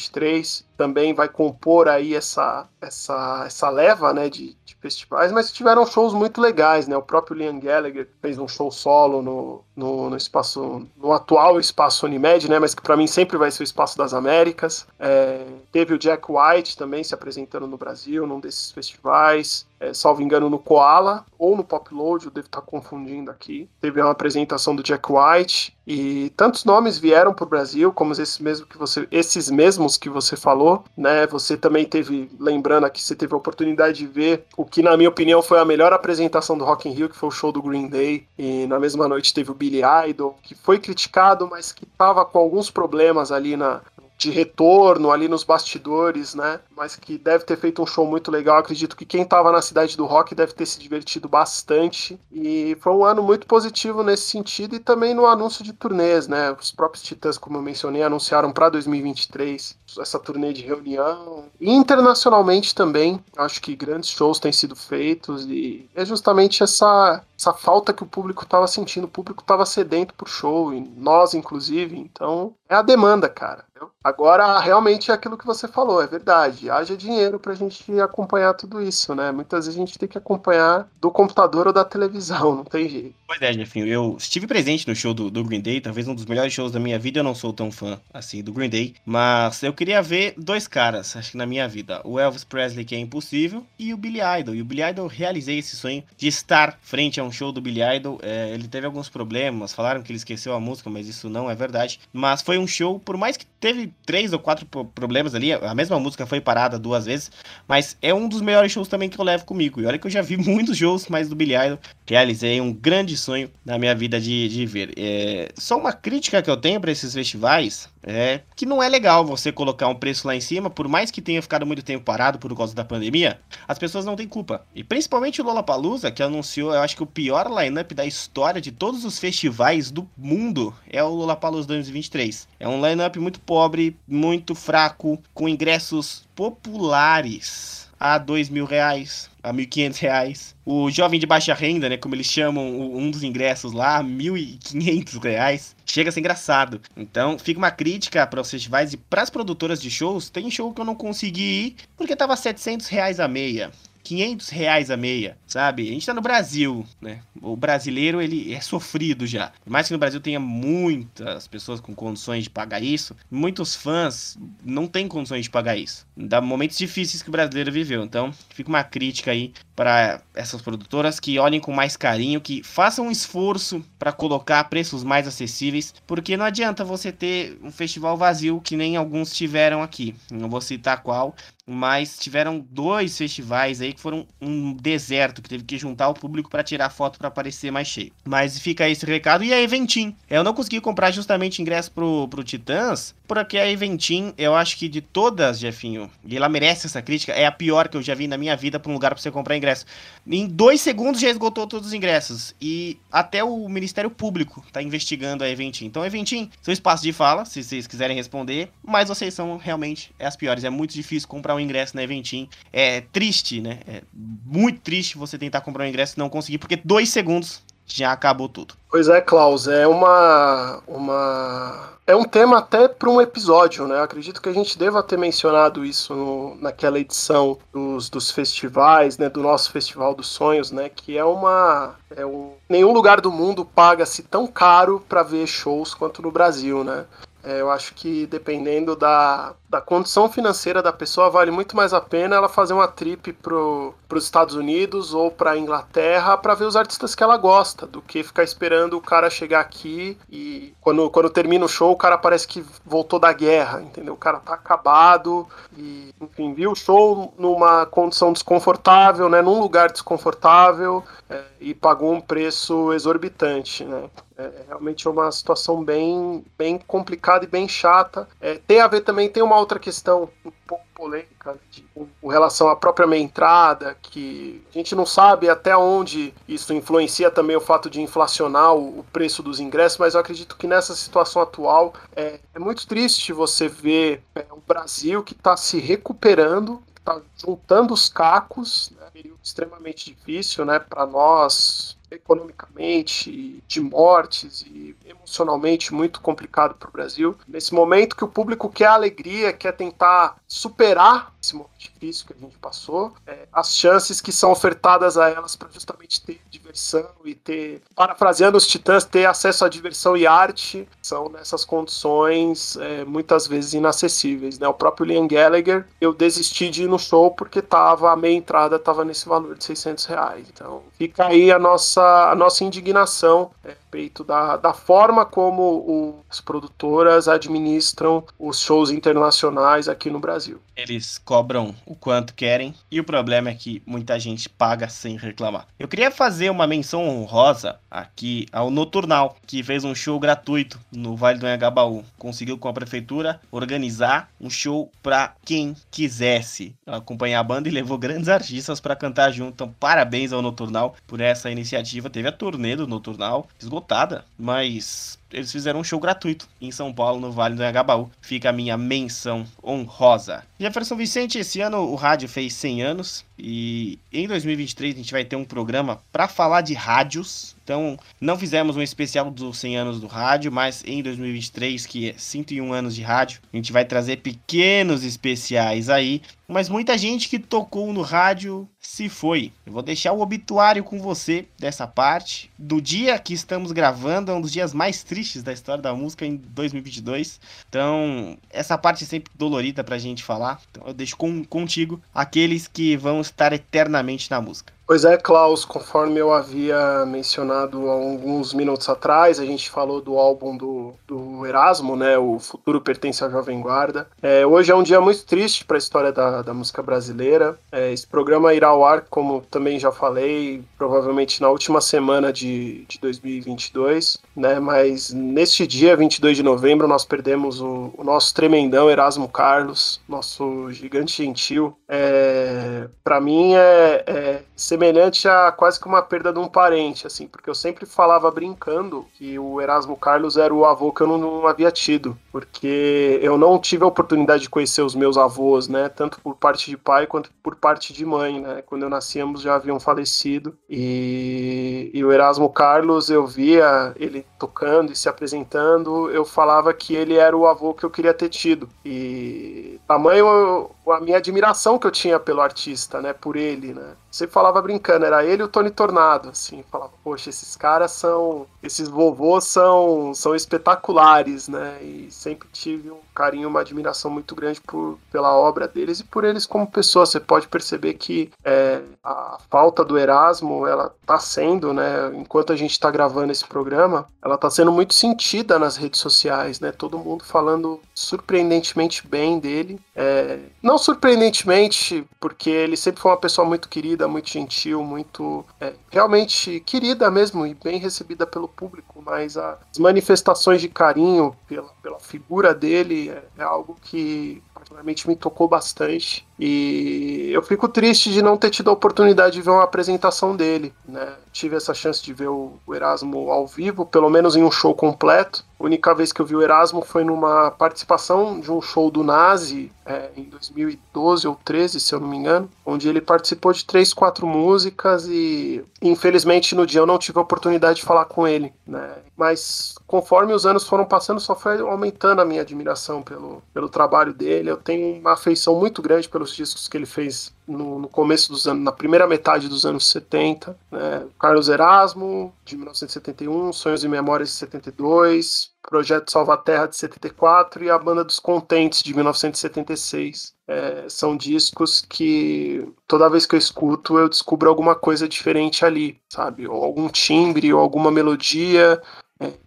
[0.00, 0.64] 2023.
[0.76, 5.30] Também vai compor aí essa, essa, essa leva, né, de, de, festivais.
[5.30, 6.96] Mas tiveram shows muito legais, né?
[6.96, 12.06] O próprio Liam Gallagher fez um show solo no, no, no espaço, no atual espaço
[12.06, 12.58] Unimed, né?
[12.58, 14.86] Mas que para mim sempre vai ser o espaço das Américas.
[14.98, 20.20] É, teve o Jack White também se apresentando no Brasil, num desses festivais é, salvo
[20.20, 23.68] engano, no Koala ou no Pop Load, eu devo estar confundindo aqui.
[23.80, 28.38] Teve uma apresentação do Jack White e tantos nomes vieram para o Brasil, como esses
[28.38, 31.26] mesmos que você, esses mesmos que você falou, né?
[31.28, 35.08] Você também teve, lembrando aqui, você teve a oportunidade de ver o que, na minha
[35.08, 37.88] opinião, foi a melhor apresentação do Rock in Rio, que foi o show do Green
[37.88, 38.26] Day.
[38.38, 42.38] E na mesma noite teve o Billy Idol, que foi criticado, mas que estava com
[42.38, 43.80] alguns problemas ali na,
[44.20, 46.60] de retorno ali nos bastidores, né?
[46.76, 48.58] Mas que deve ter feito um show muito legal.
[48.58, 52.20] Acredito que quem estava na cidade do rock deve ter se divertido bastante.
[52.30, 56.52] E foi um ano muito positivo nesse sentido e também no anúncio de turnês, né?
[56.52, 61.44] Os próprios Titãs, como eu mencionei, anunciaram para 2023 essa turnê de reunião.
[61.58, 67.54] E internacionalmente também, acho que grandes shows têm sido feitos e é justamente essa essa
[67.54, 69.04] falta que o público estava sentindo.
[69.04, 71.98] O público estava sedento por show, nós, inclusive.
[71.98, 73.64] Então, é a demanda, cara.
[74.02, 76.70] Agora, realmente é aquilo que você falou, é verdade.
[76.70, 79.32] Haja dinheiro para a gente acompanhar tudo isso, né?
[79.32, 83.14] Muitas vezes a gente tem que acompanhar do computador ou da televisão, não tem jeito.
[83.26, 86.26] Pois é, Jefinho, eu estive presente no show do, do, Green Day, talvez um dos
[86.26, 87.20] melhores shows da minha vida.
[87.20, 91.16] Eu não sou tão fã assim do Green Day, mas eu queria ver dois caras,
[91.16, 94.54] acho que na minha vida: o Elvis Presley, que é impossível, e o Billy Idol.
[94.54, 97.80] E o Billy Idol, realizei esse sonho de estar frente a um show do Billy
[97.96, 98.18] Idol.
[98.22, 101.54] É, ele teve alguns problemas, falaram que ele esqueceu a música, mas isso não é
[101.54, 102.00] verdade.
[102.12, 105.52] Mas foi um show, por mais que teve três ou quatro problemas ali.
[105.52, 107.30] A mesma música foi parada duas vezes,
[107.68, 109.80] mas é um dos melhores shows também que eu levo comigo.
[109.80, 113.16] E olha que eu já vi muitos shows, mas do Billy Idol realizei um grande
[113.16, 114.92] sonho na minha vida de, de ver.
[114.96, 119.24] É, só uma crítica que eu tenho para esses festivais é que não é legal
[119.24, 122.38] você colocar um preço lá em cima, por mais que tenha ficado muito tempo parado
[122.38, 124.64] por causa da pandemia, as pessoas não têm culpa.
[124.74, 128.72] E principalmente o Lollapalooza, que anunciou, eu acho que o pior lineup da história de
[128.72, 132.48] todos os festivais do mundo é o Lollapalooza 2023.
[132.58, 139.52] É um lineup muito pobre, muito fraco, com ingressos populares a dois mil reais, a
[139.52, 140.56] mil quinhentos reais.
[140.64, 144.56] O jovem de baixa renda, né, como eles chamam um dos ingressos lá, mil e
[144.56, 145.76] quinhentos reais.
[145.84, 146.80] Chega a ser engraçado.
[146.96, 150.30] Então, fica uma crítica para os festivais e para as produtoras de shows.
[150.30, 153.70] Tem show que eu não consegui ir porque tava 700 reais a meia.
[154.02, 155.88] 500 reais a meia, sabe?
[155.88, 157.20] A gente tá no Brasil, né?
[157.40, 159.52] O brasileiro, ele é sofrido já.
[159.64, 164.38] Por mais que no Brasil tenha muitas pessoas com condições de pagar isso, muitos fãs
[164.64, 166.06] não têm condições de pagar isso.
[166.16, 168.02] Dá momentos difíceis que o brasileiro viveu.
[168.02, 173.06] Então, fica uma crítica aí para essas produtoras que olhem com mais carinho, que façam
[173.06, 178.60] um esforço para colocar preços mais acessíveis, porque não adianta você ter um festival vazio
[178.60, 180.14] que nem alguns tiveram aqui.
[180.30, 181.34] Não vou citar qual,
[181.70, 186.50] mas tiveram dois festivais aí que foram um deserto, que teve que juntar o público
[186.50, 188.10] para tirar foto para parecer mais cheio.
[188.24, 189.44] Mas fica esse recado.
[189.44, 190.16] E a Eventim.
[190.28, 194.88] Eu não consegui comprar justamente ingresso pro, pro Titãs, porque a Eventim, eu acho que
[194.88, 198.26] de todas, Jefinho, e ela merece essa crítica, é a pior que eu já vi
[198.26, 199.86] na minha vida para um lugar para você comprar ingresso.
[200.26, 202.52] Em dois segundos já esgotou todos os ingressos.
[202.60, 205.86] E até o Ministério Público tá investigando a Eventim.
[205.86, 210.34] Então, Eventim, seu espaço de fala, se vocês quiserem responder, mas vocês são realmente as
[210.34, 210.64] piores.
[210.64, 212.48] É muito difícil comprar um ingresso na Eventim.
[212.72, 213.80] É triste, né?
[213.86, 217.62] É muito triste você tentar comprar um ingresso e não conseguir, porque dois segundos
[217.94, 218.74] já acabou tudo.
[218.90, 220.82] Pois é, Klaus, é uma.
[220.86, 221.90] uma...
[222.06, 223.98] É um tema até para um episódio, né?
[223.98, 229.16] Eu acredito que a gente deva ter mencionado isso no, naquela edição dos, dos festivais,
[229.16, 229.28] né?
[229.28, 230.88] Do nosso Festival dos Sonhos, né?
[230.88, 231.94] Que é uma.
[232.16, 232.54] É um...
[232.68, 237.04] Nenhum lugar do mundo paga-se tão caro para ver shows quanto no Brasil, né?
[237.44, 242.00] É, eu acho que dependendo da, da condição financeira da pessoa, vale muito mais a
[242.00, 246.74] pena ela fazer uma trip para os Estados Unidos ou para Inglaterra para ver os
[246.74, 251.30] artistas que ela gosta, do que ficar esperando o cara chegar aqui e quando, quando
[251.30, 254.14] termina o show o cara parece que voltou da guerra, entendeu?
[254.14, 255.46] O cara tá acabado
[255.78, 262.12] e, enfim, viu o show numa condição desconfortável, né, num lugar desconfortável é, e pagou
[262.12, 264.10] um preço exorbitante, né?
[264.36, 268.26] É, é realmente uma situação bem, bem complicada e bem chata.
[268.40, 272.68] É, tem a ver também, tem uma outra questão um pouco polêmica de, com, relação
[272.68, 277.60] à própria minha entrada, que a gente não sabe até onde isso influencia também o
[277.60, 281.94] fato de inflacionar o, o preço dos ingressos, mas eu acredito que nessa situação atual
[282.14, 287.94] é, é muito triste você ver é, o Brasil que está se recuperando, está juntando
[287.94, 296.20] os cacos, né, período extremamente difícil né, para nós economicamente, de mortes e emocionalmente muito
[296.20, 297.36] complicado para o Brasil.
[297.46, 302.36] Nesse momento que o público quer alegria, quer tentar superar esse momento difícil que a
[302.36, 307.34] gente passou, é, as chances que são ofertadas a elas para justamente ter diversão e
[307.34, 313.46] ter, parafraseando os titãs, ter acesso à diversão e arte, são nessas condições é, muitas
[313.46, 314.58] vezes inacessíveis.
[314.58, 314.68] Né?
[314.68, 318.76] O próprio Liam Gallagher, eu desisti de ir no show porque tava, a meia entrada
[318.76, 320.46] estava nesse valor de 600 reais.
[320.52, 326.24] Então fica aí a nossa, a nossa indignação é, respeito da, da forma como o,
[326.30, 330.60] as produtoras administram os shows internacionais aqui no Brasil.
[330.76, 335.66] Eles cobram o quanto querem e o problema é que muita gente paga sem reclamar.
[335.78, 341.16] Eu queria fazer uma menção honrosa aqui ao Noturnal, que fez um show gratuito no
[341.16, 342.04] Vale do Anhangabaú.
[342.16, 347.98] Conseguiu com a prefeitura organizar um show para quem quisesse acompanhar a banda e levou
[347.98, 349.52] grandes artistas para cantar junto.
[349.52, 352.08] Então, parabéns ao Noturnal por essa iniciativa.
[352.08, 353.46] Teve a turnê do Noturnal
[353.80, 358.10] esgotada, mas eles fizeram um show gratuito em São Paulo, no Vale do Anhangabaú.
[358.20, 360.44] Fica a minha menção honrosa.
[360.58, 365.24] Jefferson Vicente, esse ano o rádio fez 100 anos e em 2023 a gente vai
[365.24, 367.56] ter um programa para falar de rádios.
[367.64, 372.14] Então, não fizemos um especial dos 100 anos do rádio, mas em 2023, que é
[372.16, 376.20] 101 anos de rádio, a gente vai trazer pequenos especiais aí.
[376.48, 379.52] Mas muita gente que tocou no rádio se foi.
[379.64, 382.50] Eu vou deixar o obituário com você dessa parte.
[382.58, 386.26] Do dia que estamos gravando, é um dos dias mais tristes da história da música
[386.26, 387.40] em 2022.
[387.68, 390.60] Então, essa parte é sempre dolorida pra gente falar.
[390.70, 394.72] Então, eu deixo com, contigo aqueles que vão estar eternamente na música.
[394.90, 400.56] Pois é, Klaus, conforme eu havia mencionado alguns minutos atrás, a gente falou do álbum
[400.56, 402.18] do, do Erasmo, né?
[402.18, 404.08] O Futuro Pertence à Jovem Guarda.
[404.20, 407.56] É, hoje é um dia muito triste para a história da, da música brasileira.
[407.70, 412.84] É, esse programa irá ao ar, como também já falei, provavelmente na última semana de,
[412.88, 414.58] de 2022, né?
[414.58, 420.68] Mas neste dia, 22 de novembro, nós perdemos o, o nosso tremendão Erasmo Carlos, nosso
[420.72, 421.76] gigante gentil.
[421.88, 424.42] É, para mim é, é
[424.80, 429.06] semelhante a quase que uma perda de um parente, assim, porque eu sempre falava brincando
[429.12, 433.36] que o Erasmo Carlos era o avô que eu não, não havia tido, porque eu
[433.36, 437.06] não tive a oportunidade de conhecer os meus avós, né, tanto por parte de pai
[437.06, 442.02] quanto por parte de mãe, né, quando eu nasci ambos já haviam falecido, e, e
[442.02, 447.36] o Erasmo Carlos eu via ele tocando e se apresentando, eu falava que ele era
[447.36, 452.18] o avô que eu queria ter tido, e tamanho a minha admiração que eu tinha
[452.18, 456.30] pelo artista, né, por ele, né, sempre falava brincando, era ele e o Tony Tornado,
[456.30, 462.90] assim, falava, poxa, esses caras são, esses vovôs são, são espetaculares, né, e sempre tive
[462.90, 467.10] um carinho, uma admiração muito grande por, pela obra deles e por eles como pessoas,
[467.10, 472.56] você pode perceber que é, a falta do Erasmo, ela tá sendo, né, enquanto a
[472.56, 476.98] gente está gravando esse programa, ela tá sendo muito sentida nas redes sociais, né, todo
[476.98, 483.68] mundo falando surpreendentemente bem dele, é, não surpreendentemente, porque ele sempre foi uma pessoa muito
[483.68, 489.78] querida, muito gentil, muito é, realmente querida mesmo e bem recebida pelo público, mas as
[489.78, 496.26] manifestações de carinho pela, pela figura dele é, é algo que particularmente me tocou bastante.
[496.38, 500.72] E eu fico triste de não ter tido a oportunidade de ver uma apresentação dele.
[500.86, 501.14] Né?
[501.32, 505.44] Tive essa chance de ver o Erasmo ao vivo, pelo menos em um show completo.
[505.58, 509.04] A única vez que eu vi o Erasmo foi numa participação de um show do
[509.04, 513.64] Nazi é, em 2012 ou 13, se eu não me engano, onde ele participou de
[513.66, 518.26] três, quatro músicas e infelizmente no dia eu não tive a oportunidade de falar com
[518.26, 518.54] ele.
[518.66, 518.90] Né?
[519.14, 524.14] Mas conforme os anos foram passando, só foi aumentando a minha admiração pelo, pelo trabalho
[524.14, 524.49] dele.
[524.50, 528.46] Eu tenho uma afeição muito grande pelos discos que ele fez no, no começo dos
[528.46, 530.56] anos, na primeira metade dos anos 70.
[530.70, 531.06] Né?
[531.18, 537.70] Carlos Erasmo, de 1971, Sonhos e Memórias de 72, Projeto Salva Terra de 74 e
[537.70, 540.34] a Banda dos Contentes de 1976.
[540.48, 546.00] É, são discos que toda vez que eu escuto eu descubro alguma coisa diferente ali,
[546.08, 546.48] sabe?
[546.48, 548.82] Ou algum timbre, ou alguma melodia,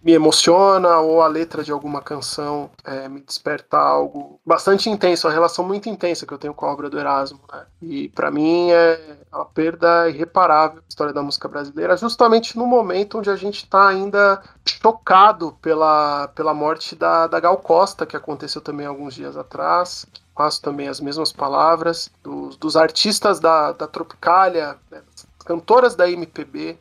[0.04, 5.34] me emociona ou a letra de alguma canção é, me desperta algo bastante intenso, uma
[5.34, 7.40] relação muito intensa que eu tenho com a obra do Erasmo.
[7.52, 7.66] Né?
[7.82, 13.18] E para mim é uma perda irreparável a história da música brasileira, justamente no momento
[13.18, 18.62] onde a gente está ainda chocado pela, pela morte da, da Gal Costa, que aconteceu
[18.62, 20.06] também alguns dias atrás.
[20.36, 25.02] Passo também as mesmas palavras dos, dos artistas da, da Tropicália, né,
[25.46, 26.78] cantoras da MPB,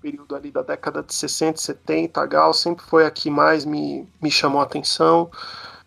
[0.00, 3.64] período ali da década de 60 e 70, a Gal sempre foi a que mais
[3.64, 5.30] me, me chamou a atenção.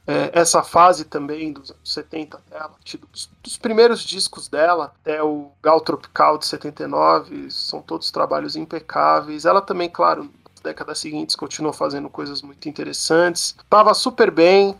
[0.05, 2.73] É, essa fase também dos anos 70 dela,
[3.11, 9.45] dos, dos, primeiros discos dela até o Gal Tropical de 79, são todos trabalhos impecáveis.
[9.45, 13.55] Ela também, claro, nas décadas seguintes continuou fazendo coisas muito interessantes.
[13.69, 14.77] Tava super bem,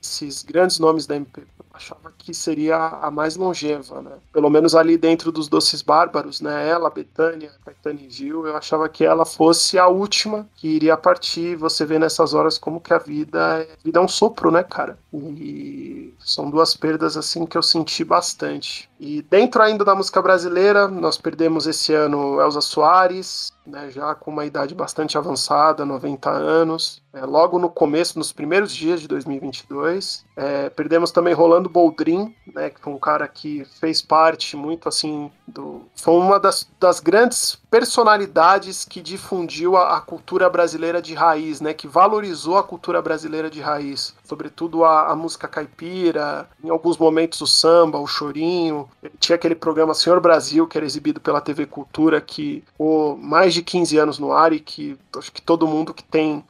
[0.00, 4.12] esses grandes nomes da MPB achava que seria a mais longeva, né?
[4.32, 6.68] Pelo menos ali dentro dos Doces Bárbaros, né?
[6.68, 11.56] Ela, Betânia, Caetano Gil, eu achava que ela fosse a última que iria partir.
[11.56, 14.62] Você vê nessas horas como que a vida é, a vida é um sopro, né,
[14.62, 14.98] cara?
[15.12, 18.88] E são duas perdas assim que eu senti bastante.
[18.98, 24.30] E dentro ainda da música brasileira, nós perdemos esse ano Elza Soares, né, já com
[24.30, 30.24] uma idade bastante avançada, 90 anos, é, logo no começo, nos primeiros dias de 2022.
[30.36, 35.30] É, perdemos também Rolando Boldrin, né, que foi um cara que fez parte muito assim
[35.46, 35.82] do.
[35.94, 41.72] Foi uma das, das grandes personalidades que difundiu a, a, cultura brasileira de raiz, né,
[41.72, 47.40] que valorizou a cultura brasileira de raiz, sobretudo a, a música caipira, em alguns momentos
[47.40, 48.88] o samba, o chorinho.
[49.18, 53.62] Tinha aquele programa Senhor Brasil, que era exibido pela TV Cultura, que ficou mais de
[53.62, 56.44] 15 anos no ar e que acho que todo mundo que tem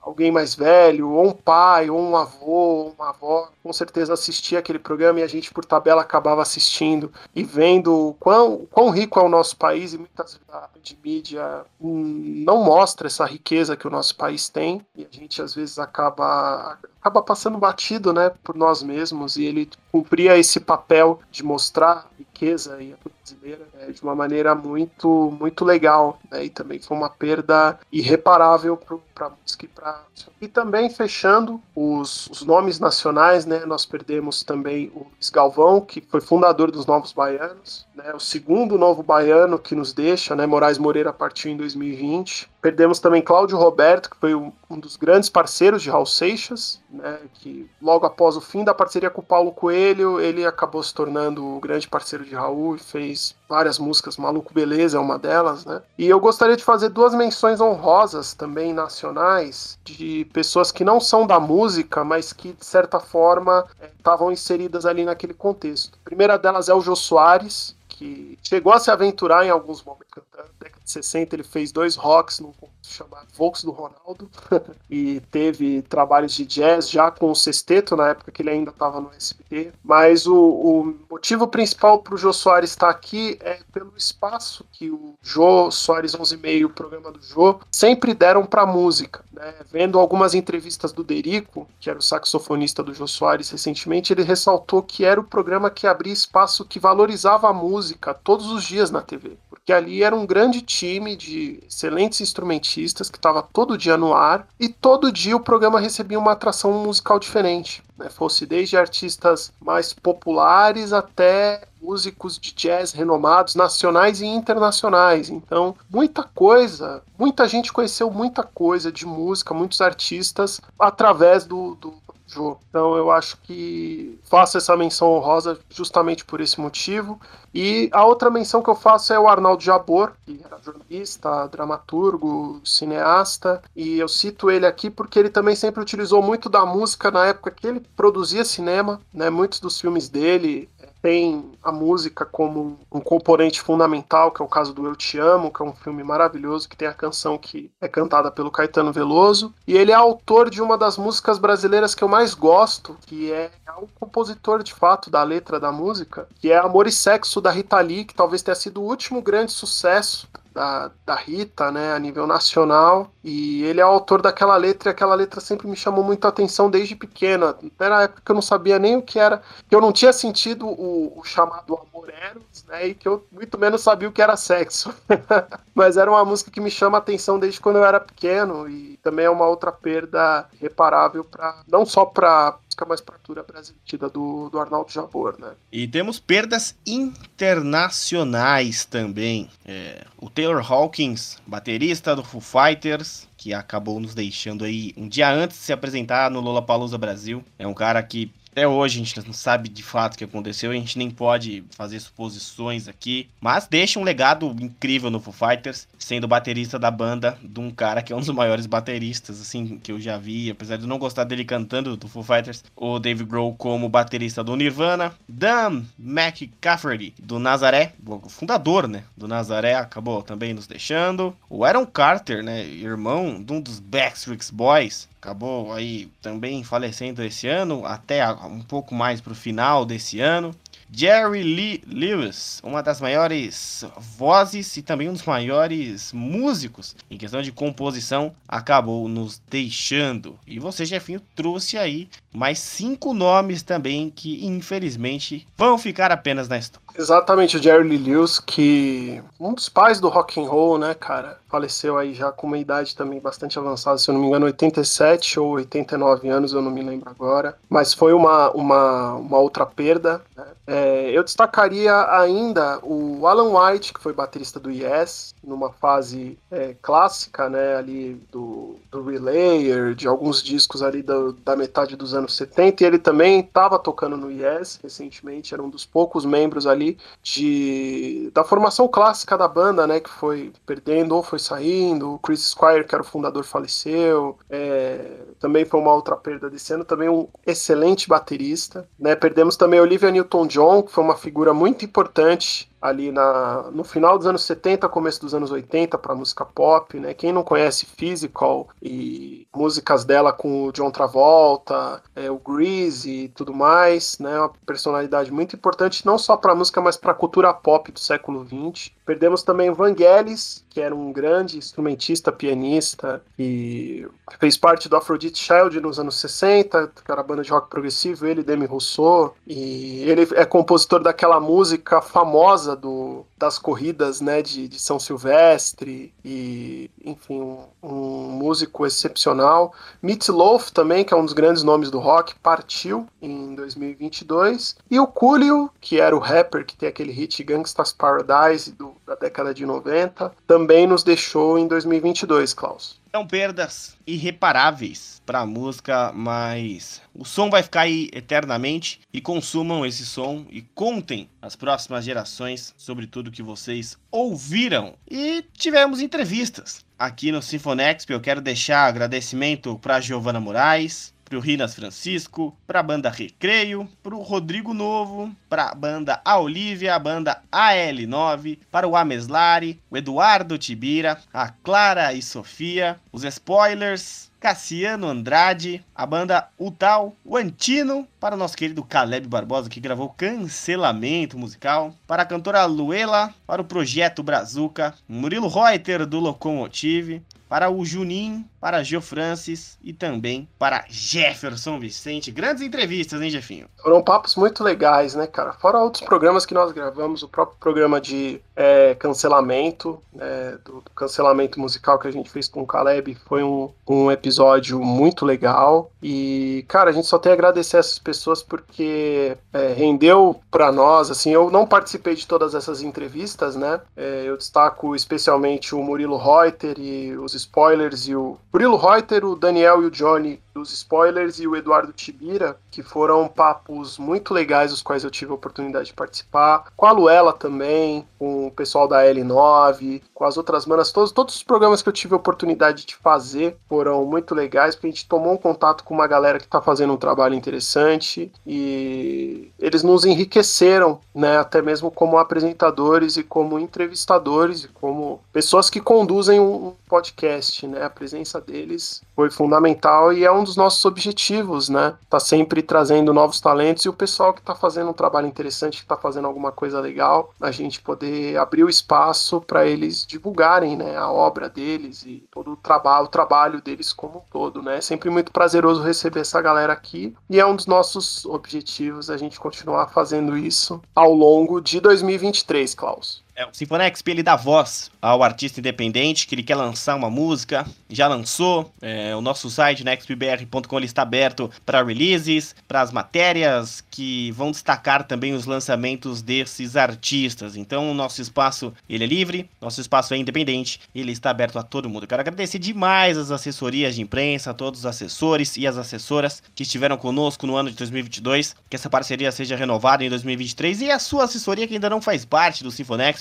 [0.00, 4.58] alguém mais velho, ou um pai, ou um avô, ou uma avó, com certeza assistia
[4.58, 9.22] aquele programa e a gente, por tabela, acabava assistindo e vendo quão, quão rico é
[9.22, 10.68] o nosso país e muitas vezes a
[11.04, 15.78] mídia não mostra essa riqueza que o nosso país tem e a gente às vezes
[15.78, 21.90] acaba acaba passando batido, né, por nós mesmos e ele cumpria esse papel de mostrar
[21.92, 26.80] a riqueza e a brasileira é, de uma maneira muito muito legal, né, e também
[26.80, 28.76] foi uma perda irreparável
[29.14, 30.02] para a música para
[30.40, 36.00] e também fechando os, os, nomes nacionais, né, nós perdemos também o Luiz Galvão, que
[36.00, 40.78] foi fundador dos Novos Baianos, né, o segundo novo baiano que nos deixa, né, Moraes
[40.78, 42.48] Moreira partiu em 2020.
[42.60, 47.70] Perdemos também Cláudio Roberto, que foi um, dos grandes parceiros de Raul Seixas, né, que
[47.80, 51.60] logo após o fim da parceria com o Paulo Coelho, ele acabou se tornando o
[51.60, 55.80] grande parceiro de Raul e fez várias músicas, Maluco Beleza é uma delas, né?
[55.96, 61.26] E eu gostaria de fazer duas menções honrosas também nacionais de pessoas que não são
[61.26, 63.66] da música, mas que de certa forma
[63.96, 65.98] estavam inseridas ali naquele contexto.
[66.02, 70.08] A primeira delas é o Jô Soares, que chegou a se aventurar em alguns momentos
[70.10, 70.48] cantando.
[70.88, 72.52] Na década de 60 ele fez dois rocks num
[72.82, 74.30] chamado Volks do Ronaldo
[74.88, 79.00] e teve trabalhos de jazz já com o sexteto na época que ele ainda estava
[79.00, 79.72] no SBT.
[79.84, 84.90] Mas o, o motivo principal para o Jô Soares estar aqui é pelo espaço que
[84.90, 89.22] o Jô Soares 11,5 o programa do Jô sempre deram para música.
[89.32, 89.54] Né?
[89.70, 94.82] Vendo algumas entrevistas do Derico, que era o saxofonista do Jô Soares recentemente, ele ressaltou
[94.82, 99.02] que era o programa que abria espaço que valorizava a música todos os dias na
[99.02, 99.36] TV.
[99.68, 104.48] Porque ali era um grande time de excelentes instrumentistas que estava todo dia no ar
[104.58, 107.82] e todo dia o programa recebia uma atração musical diferente.
[107.98, 108.08] Né?
[108.08, 115.28] Fosse desde artistas mais populares até músicos de jazz renomados, nacionais e internacionais.
[115.28, 121.92] Então, muita coisa, muita gente conheceu muita coisa de música, muitos artistas através do, do
[122.28, 122.58] Jô.
[122.68, 127.18] Então eu acho que faço essa menção honrosa justamente por esse motivo.
[127.54, 132.60] E a outra menção que eu faço é o Arnaldo Jabor, que era jornalista, dramaturgo,
[132.64, 137.26] cineasta, e eu cito ele aqui porque ele também sempre utilizou muito da música na
[137.26, 139.30] época que ele produzia cinema, né?
[139.30, 140.68] Muitos dos filmes dele
[141.00, 145.52] tem a música como um componente fundamental, que é o caso do Eu Te Amo,
[145.52, 149.54] que é um filme maravilhoso, que tem a canção que é cantada pelo Caetano Veloso.
[149.66, 153.50] E ele é autor de uma das músicas brasileiras que eu mais gosto, que é,
[153.66, 157.50] é o compositor de fato da letra da música, que é Amor e Sexo da
[157.50, 160.28] Rita Lee, que talvez tenha sido o último grande sucesso
[160.58, 164.92] da, da Rita, né, a nível nacional, e ele é o autor daquela letra, e
[164.92, 167.56] aquela letra sempre me chamou muita atenção desde pequena.
[167.78, 170.12] Era a época que eu não sabia nem o que era, que eu não tinha
[170.12, 174.20] sentido o, o chamado amor eros, né, e que eu muito menos sabia o que
[174.20, 174.92] era sexo.
[175.74, 178.96] Mas era uma música que me chama a atenção desde quando eu era pequeno, e
[179.02, 184.48] também é uma outra perda reparável para não só para música mais fratura brasileira do,
[184.50, 185.52] do Arnaldo Jabor, né?
[185.72, 189.50] E temos perdas internacionais também.
[189.64, 195.30] É, o Taylor Hawkins, baterista do Foo Fighters, que acabou nos deixando aí um dia
[195.30, 197.44] antes de se apresentar no Lollapalooza Brasil.
[197.58, 200.70] É um cara que até hoje a gente não sabe de fato o que aconteceu,
[200.70, 205.86] a gente nem pode fazer suposições aqui, mas deixa um legado incrível no Foo Fighters,
[205.98, 209.92] sendo baterista da banda de um cara que é um dos maiores bateristas assim que
[209.92, 213.54] eu já vi, apesar de não gostar dele cantando do Foo Fighters, o Dave Grohl
[213.54, 220.54] como baterista do Nirvana, Dan McCafferty do Nazaré, o fundador, né, do Nazaré acabou também
[220.54, 226.62] nos deixando, o Aaron Carter, né, irmão de um dos Backstreet Boys, acabou aí também
[226.62, 230.54] falecendo esse ano, até um pouco mais para o final desse ano.
[230.90, 233.84] Jerry Lee Lewis, uma das maiores
[234.16, 240.38] vozes e também um dos maiores músicos em questão de composição, acabou nos deixando.
[240.46, 246.56] E você, Jefinho, trouxe aí mais cinco nomes também que infelizmente vão ficar apenas na
[246.56, 246.87] história.
[246.98, 251.38] Exatamente, o Jerry Lee Lewis, que um dos pais do rock and roll, né, cara,
[251.48, 255.38] faleceu aí já com uma idade também bastante avançada, se eu não me engano, 87
[255.38, 260.20] ou 89 anos, eu não me lembro agora, mas foi uma, uma, uma outra perda,
[260.36, 260.44] né?
[260.66, 266.76] É, eu destacaria ainda o Alan White, que foi baterista do Yes, numa fase é,
[266.80, 272.36] clássica, né, ali do, do Relayer, de alguns discos ali do, da metade dos anos
[272.36, 276.98] 70, e ele também estava tocando no Yes recentemente, era um dos poucos membros ali
[277.22, 282.42] de, da formação clássica da banda, né, que foi perdendo ou foi saindo, o Chris
[282.48, 287.08] Squire, que era o fundador, faleceu, é, também foi uma outra perda desse ano, também
[287.08, 293.10] um excelente baterista, né, perdemos também Olivia Newton-John, que foi uma figura muito importante ali
[293.10, 297.14] na, no final dos anos 70, começo dos anos 80 para música pop, né?
[297.14, 303.28] Quem não conhece Physical e músicas dela com o John Travolta, é, o Grease e
[303.28, 304.38] tudo mais, né?
[304.38, 308.44] Uma personalidade muito importante não só para música, mas para a cultura pop do século
[308.44, 308.97] 20.
[309.08, 314.06] Perdemos também Vangelis, que era um grande instrumentista, pianista, e
[314.38, 318.26] fez parte do Aphrodite Child nos anos 60, que era a banda de rock progressivo,
[318.26, 324.68] ele, Demi Rousseau, e ele é compositor daquela música famosa do, das corridas né, de,
[324.68, 329.72] de São Silvestre, e, enfim, um, um músico excepcional.
[330.02, 334.98] Meat Loaf também, que é um dos grandes nomes do rock, partiu em 2022, e
[334.98, 339.54] o Coolio, que era o rapper que tem aquele hit Gangsta's Paradise do da década
[339.54, 343.00] de 90, também nos deixou em 2022, Klaus.
[343.10, 349.84] São perdas irreparáveis para a música, mas o som vai ficar aí eternamente e consumam
[349.84, 354.94] esse som e contem às próximas gerações sobre tudo que vocês ouviram.
[355.10, 358.10] E tivemos entrevistas aqui no Sinfonexp.
[358.10, 364.72] Eu quero deixar agradecimento para Giovana Moraes, pro Rinas Francisco, pra banda Recreio, pro Rodrigo
[364.72, 371.50] Novo, pra banda A Olivia, a banda AL9, para o Ameslari, o Eduardo Tibira, a
[371.50, 378.56] Clara e Sofia, os Spoilers, Cassiano Andrade, a banda Utal, o Antino, para o nosso
[378.56, 384.94] querido Caleb Barbosa, que gravou Cancelamento Musical, para a cantora Luela, para o Projeto Brazuca,
[385.08, 392.30] Murilo Reuter, do Locomotive, para o Juninho, para Gil Francis e também para Jefferson Vicente.
[392.30, 393.66] Grandes entrevistas, hein, Jefinho?
[393.82, 395.52] Foram papos muito legais, né, cara?
[395.52, 400.90] Fora outros programas que nós gravamos, o próprio programa de é, cancelamento, é, do, do,
[400.94, 405.90] cancelamento musical que a gente fez com o Caleb, foi um, um episódio muito legal.
[406.02, 411.10] E, cara, a gente só tem a agradecer essas pessoas porque é, rendeu para nós,
[411.10, 413.80] assim, eu não participei de todas essas entrevistas, né?
[413.96, 419.36] É, eu destaco especialmente o Murilo Reuter e os spoilers e o Murilo Reuter, o
[419.36, 424.72] Daniel e o Johnny dos spoilers e o Eduardo Tibira, que foram papos muito legais,
[424.72, 426.64] os quais eu tive a oportunidade de participar.
[426.76, 431.36] Com a Luela também, com o pessoal da L9, com as outras manas, todos, todos
[431.36, 435.08] os programas que eu tive a oportunidade de fazer foram muito legais, porque a gente
[435.08, 440.04] tomou um contato com uma galera que está fazendo um trabalho interessante e eles nos
[440.04, 446.74] enriqueceram, né, até mesmo como apresentadores e como entrevistadores e como pessoas que conduzem um
[446.88, 447.84] podcast, né?
[447.84, 451.94] A presença deles foi fundamental e é um dos nossos objetivos, né?
[452.08, 455.86] Tá sempre trazendo novos talentos e o pessoal que tá fazendo um trabalho interessante, que
[455.86, 460.96] tá fazendo alguma coisa legal, a gente poder abrir o espaço para eles divulgarem, né,
[460.96, 464.78] a obra deles e todo o trabalho, o trabalho deles como um todo, né?
[464.78, 469.16] É sempre muito prazeroso receber essa galera aqui e é um dos nossos objetivos a
[469.16, 473.22] gente continuar fazendo isso ao longo de 2023, Klaus.
[473.38, 477.64] É, o Sinfonexp ele dá voz ao artista independente que ele quer lançar uma música,
[477.88, 478.72] já lançou.
[478.82, 485.04] É, o nosso site, nextbr.com, está aberto para releases, para as matérias que vão destacar
[485.04, 487.54] também os lançamentos desses artistas.
[487.54, 491.62] Então, o nosso espaço ele é livre, nosso espaço é independente, ele está aberto a
[491.62, 492.08] todo mundo.
[492.08, 496.64] Quero agradecer demais as assessorias de imprensa, a todos os assessores e as assessoras que
[496.64, 500.98] estiveram conosco no ano de 2022, que essa parceria seja renovada em 2023 e a
[500.98, 502.72] sua assessoria que ainda não faz parte do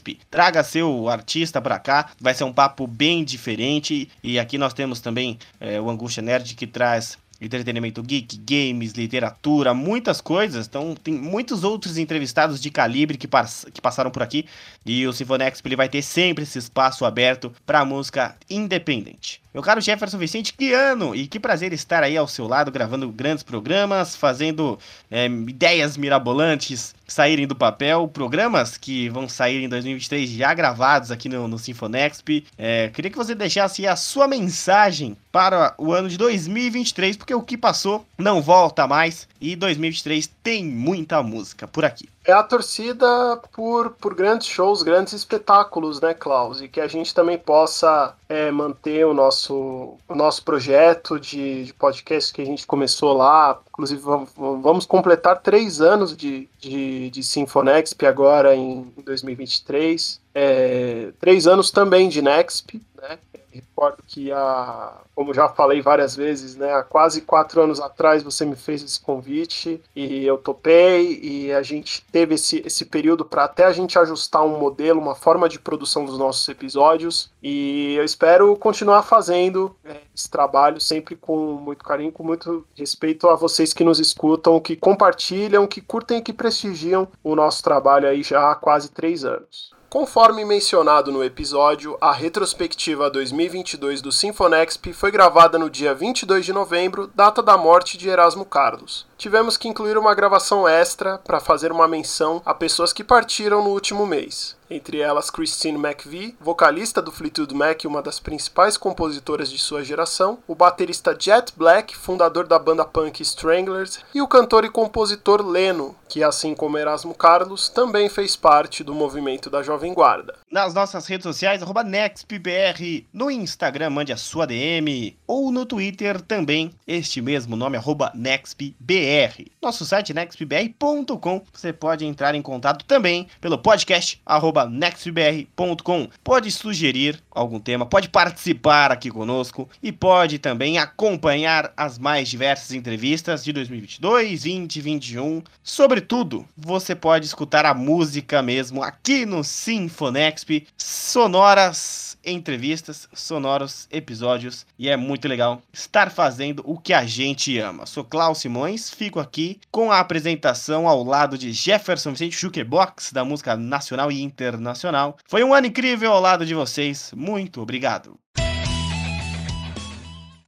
[0.08, 4.10] Sinfonexp Traga seu artista para cá, vai ser um papo bem diferente.
[4.24, 9.74] E aqui nós temos também é, o Angústia Nerd que traz entretenimento geek, games, literatura,
[9.74, 10.68] muitas coisas.
[10.68, 14.46] Então tem muitos outros entrevistados de calibre que, pass que passaram por aqui
[14.86, 19.42] e o Sinfonex ele vai ter sempre esse espaço aberto para música independente.
[19.54, 23.10] Meu caro Jefferson Vicente, que ano e que prazer estar aí ao seu lado gravando
[23.10, 24.78] grandes programas, fazendo
[25.10, 31.30] é, ideias mirabolantes saírem do papel, programas que vão sair em 2023 já gravados aqui
[31.30, 32.46] no, no Sinfonexp.
[32.58, 37.42] É, queria que você deixasse a sua mensagem para o ano de 2023, porque o
[37.42, 43.08] que passou não volta mais e 2023 tem muita música por aqui é a torcida
[43.54, 46.62] por, por grandes shows, grandes espetáculos, né, Klaus?
[46.62, 51.74] E que a gente também possa é, manter o nosso, o nosso projeto de, de
[51.74, 53.58] podcast que a gente começou lá.
[53.70, 54.02] Inclusive,
[54.36, 60.20] vamos, completar três anos de, de, de Sinfonexp agora em 2023.
[60.36, 63.18] É, três anos também de Nexp, né?
[63.58, 68.46] Recordo que há, como já falei várias vezes, né, há quase quatro anos atrás você
[68.46, 73.44] me fez esse convite e eu topei e a gente teve esse, esse período para
[73.44, 78.04] até a gente ajustar um modelo, uma forma de produção dos nossos episódios e eu
[78.04, 83.74] espero continuar fazendo é, esse trabalho sempre com muito carinho, com muito respeito a vocês
[83.74, 88.52] que nos escutam, que compartilham, que curtem e que prestigiam o nosso trabalho aí já
[88.52, 89.77] há quase três anos.
[89.90, 96.52] Conforme mencionado no episódio, a retrospectiva 2022 do Sinfonexp foi gravada no dia 22 de
[96.52, 99.08] novembro, data da morte de Erasmo Carlos.
[99.18, 103.70] Tivemos que incluir uma gravação extra para fazer uma menção a pessoas que partiram no
[103.70, 109.50] último mês entre elas Christine McVie, vocalista do Fleetwood Mac e uma das principais compositoras
[109.50, 114.66] de sua geração, o baterista Jet Black, fundador da banda punk Stranglers, e o cantor
[114.66, 119.94] e compositor Leno, que assim como Erasmo Carlos, também fez parte do movimento da Jovem
[119.94, 120.36] Guarda.
[120.52, 126.74] Nas nossas redes sociais, NextBR, no Instagram mande a sua DM, ou no Twitter também,
[126.88, 127.78] este mesmo nome,
[128.16, 129.52] NextBR.
[129.68, 136.08] Nosso site nextbr.com, você pode entrar em contato também pelo podcast arroba nextbr.com.
[136.24, 142.72] Pode sugerir algum tema, pode participar aqui conosco e pode também acompanhar as mais diversas
[142.72, 145.44] entrevistas de 2022, 20, 21.
[145.62, 154.90] Sobretudo, você pode escutar a música mesmo aqui no Sinfonexp, sonoras entrevistas, sonoros episódios e
[154.90, 157.86] é muito legal estar fazendo o que a gente ama.
[157.86, 163.24] Sou Klaus Simões, fico aqui com a apresentação ao lado de Jefferson Vicente Jukebox da
[163.24, 165.18] música nacional e internacional.
[165.26, 167.14] Foi um ano incrível ao lado de vocês.
[167.16, 168.20] Muito obrigado.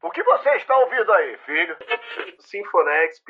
[0.02, 1.78] O que você está ouvindo aí, filho?
[2.40, 3.26] Sinfonexp.